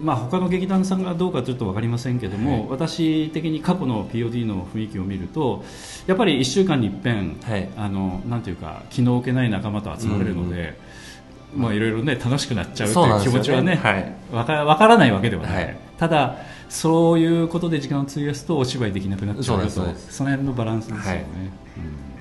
[0.00, 5.64] まあ、他の劇団さんがどうかちょっと分かりませんけども、私的に過去の POD の雰囲気を見ると
[6.06, 7.68] やっぱり1週間に一遍、はい。
[7.76, 10.78] あのなんていうか気の置けない仲間と集まれるので、
[11.56, 14.14] まあ、いろいろね楽しくなっちゃうという気持ちはねはい。
[14.32, 15.76] わかわからないわけではない、はい。
[15.98, 16.36] ただ
[16.68, 21.18] そういうことで時間を費やすとお芝居できなくなっちゃうよとその辺のバランスですよね、はい。
[21.18, 22.11] うん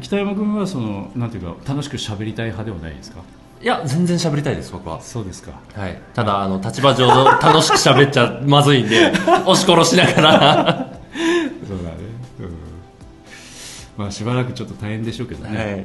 [0.00, 3.20] 北山君はそのなんていうか楽しく喋りたい派ではないですか？
[3.60, 5.00] いや全然喋りたいです僕は。
[5.00, 5.52] そうですか。
[5.74, 9.12] はい、ただあの立場上楽しく喋っちゃまずいんで
[9.46, 10.98] 押し殺しながら。
[11.68, 11.96] そうだね、
[12.40, 12.56] うん。
[13.96, 15.74] まあ、しばらくちょっと大変でしょうけどね、はい。
[15.74, 15.84] うん。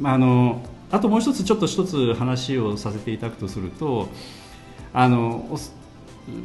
[0.00, 4.08] まあ、あのあともう一つちょっと一つ話をさせていただくとすると
[4.94, 5.58] あのお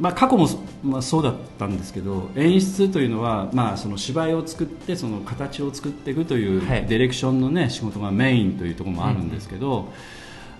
[0.00, 0.48] まあ、過去も、
[0.82, 6.86] まあ、そうだったんですけど演出というのは、まあ、その芝居を作ってその形を作っていくというはい。
[6.86, 9.92] ディレクションの、ね、仕事がメインというところもあるんですけど、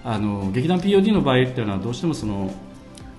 [0.04, 2.52] あの劇団 POD の場合っていうのはどうしてもその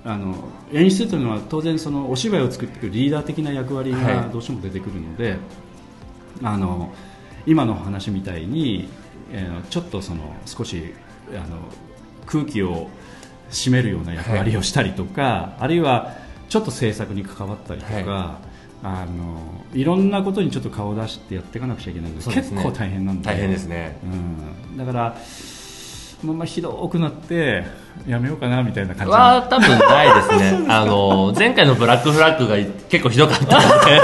[0.06, 0.36] あの
[0.72, 4.30] 演出というのは当然そのお芝居を作っていくリーダー的な役割はがい。
[4.32, 5.36] どうしても出てくるので、
[6.42, 6.94] あの
[7.46, 8.88] 今の話みたいに、
[9.32, 10.94] えーちょっとその少し
[11.32, 11.58] あの
[12.26, 12.88] 空気を
[13.52, 16.16] 占めるような役割をしたりとか、あるいは
[16.50, 18.40] ちょっと制作に関わったりとか、は
[18.82, 19.40] あの
[19.74, 22.34] いろんなことにちょっと顔を出してやっていかなくちゃいけないんでね。
[22.34, 23.26] 結構大変なんで。
[23.26, 23.98] 大変ですね。
[24.04, 25.16] うん、だから、
[26.24, 27.66] まあ、まあひどくなって
[28.08, 29.12] やめようかなみたいな感じ。
[29.12, 30.66] は多分ないですね。
[30.72, 32.56] あの前回のブラックフラッグが
[32.90, 34.02] 結構ひどかったので。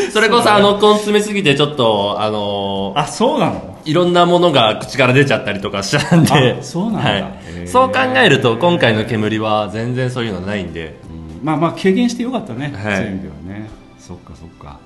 [0.12, 3.69] それこそあの根詰めすぎてちょっとあのあそうなの？
[3.84, 6.58] いろんなものが口から出ちゃったりとかしたんで。
[6.58, 7.10] あそうなんだ。
[7.10, 7.18] は
[7.64, 10.98] い、そう考えると今回の煙は全然そういうのないんで。
[11.42, 12.96] まあまあ軽減してよかったね、はい。
[12.96, 13.70] そういう意味ではね。
[13.98, 14.78] そっかそっか、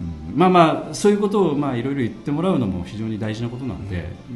[0.00, 0.36] うん。
[0.36, 4.32] まあまあそういうことをまあいろいろ言ってもらうのも非常に大事なことなんで、う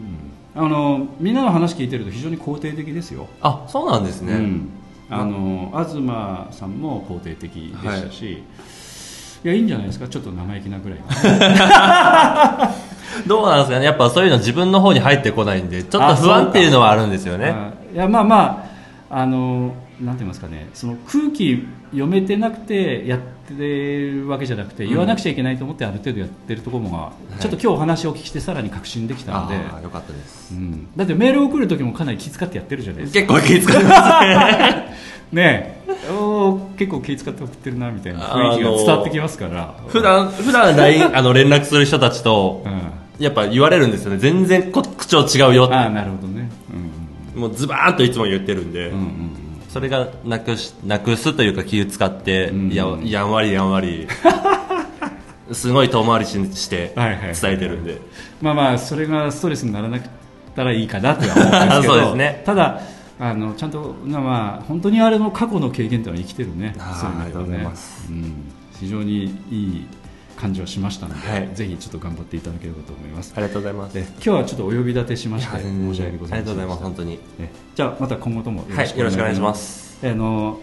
[0.60, 0.62] ん。
[0.62, 4.70] あのみんなの話聞いてると非常に肯定的ですよ、あそうなんですね、うん。
[5.10, 10.08] あの東さんも肯定的でしたし、い、やいいんじゃないですか。
[10.08, 10.98] ちょっと生意気なぐらい
[13.26, 13.84] どうなんですかね。
[13.84, 17.48] やっぱそういうの自分の方に入ってこないんでちょっと不安っていうのはあるんですよね。
[17.48, 18.68] あいやまあま
[19.10, 20.68] ああのなんて言いますかね。
[20.74, 27.40] その空気読めてなくてやってるわけじゃなくて言わなくちゃいけないと思ってある程度やってるところも、い。
[27.40, 30.54] ちょっと今日お話をお聞きしてさらに確信できたので、よかったです。
[30.54, 33.34] うん、だってメールを送る時もかなり気遣ってやってるじゃないですか。
[33.34, 34.96] 結構気遣いますね。
[35.32, 36.10] ねえ。
[36.10, 42.72] おー結構気遣って送ってるなみたいな雰囲気が伝わってきますから、普段普段 LINE あの連絡する人たちとうん、
[43.18, 44.18] やっぱ言われるんですよね。
[44.18, 45.74] 全然こ口調違うよって。
[45.74, 46.50] ああなるほどね、
[47.34, 47.40] うん。
[47.40, 54.08] もうズバーンといつも言ってるんで、うんうんそれがなくしなくすというか気を使って、うんややんわりやんわり。
[55.52, 57.18] すごい遠回りししてはいはい。
[57.40, 58.00] 伝えてるんで、
[58.40, 60.08] まあまあそれがストレスにならなかっ
[60.56, 61.92] たらいいかなとは思うんですけど。
[61.92, 62.42] そうですね。
[62.46, 62.80] ただ
[63.20, 66.74] あのちゃんとまあ本当にあれの過去の経験っていうのは生きてるね。
[66.78, 68.08] あーそういうのありがとうございます。
[68.10, 68.32] うん、
[68.80, 69.86] 非常にいい
[70.36, 71.48] 感じはしましたので、はい。
[71.54, 73.32] ぜひちょっと頑張っていただければと思います。
[73.36, 73.94] ありがとうございます。
[73.94, 77.18] で今日はちょっとお呼び立てしまして申し訳ございませんありがとうございます本当に。
[77.38, 79.98] ねじゃあまた今後ともよろはいしくお願いします。
[80.06, 80.60] あの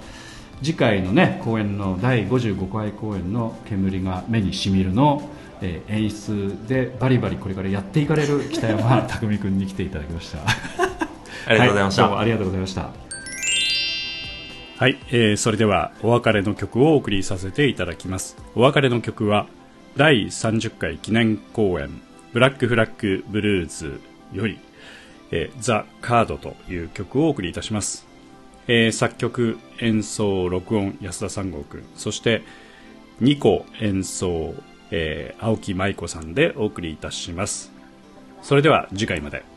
[0.61, 5.29] 次回のね公演の第55回公演の「煙が目にしみるの」
[5.61, 10.39] えー演出でバリバリこれからやっていかれる北山匠君に来ていただきました。
[11.45, 12.89] ありがとうございました、はどうもありがとうございました。
[14.77, 18.37] はい、えーそれではお別れの曲をお送りさせていただきます。
[18.55, 19.47] お別れの曲は
[19.95, 21.89] 第30回記念公演
[22.33, 24.01] 「ブラックフラッグブルーズ」
[24.33, 24.57] より
[25.29, 28.07] えザ・カードという曲をお送りいたします、
[28.67, 32.41] えー作曲演奏録音安田三郷君そして
[33.21, 34.55] 2個演奏、
[34.89, 37.71] えー青木舞子さんでお送りいたします。
[38.41, 39.43] それでは次回まで「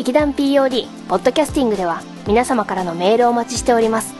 [0.00, 4.14] 劇団 POD ポッドキャスティングでは皆様からのメールをお待ちしております。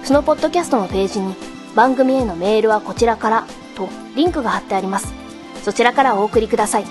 [0.03, 1.35] そのポッドキャストのページに
[1.75, 5.13] 番組へのメールはこちらからとリンクが貼ってあります。
[5.63, 6.85] そちらからお送りください。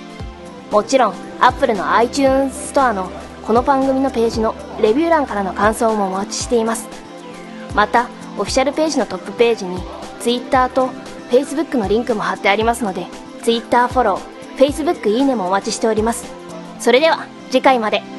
[0.71, 3.11] もちろん Apple の iTunes ストアの
[3.49, 6.87] この番組のページのレビュー欄からの感想もお待ちしています。
[7.75, 9.79] またオフィシャルページのトップページに
[10.21, 10.89] Twitter と
[11.31, 13.07] Facebook のリンクも貼ってありますので
[13.43, 16.31] Twitter フォロー Facebook いいねもお待ちしております。
[16.79, 18.18] それでは次回まで。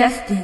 [0.00, 0.39] счастье.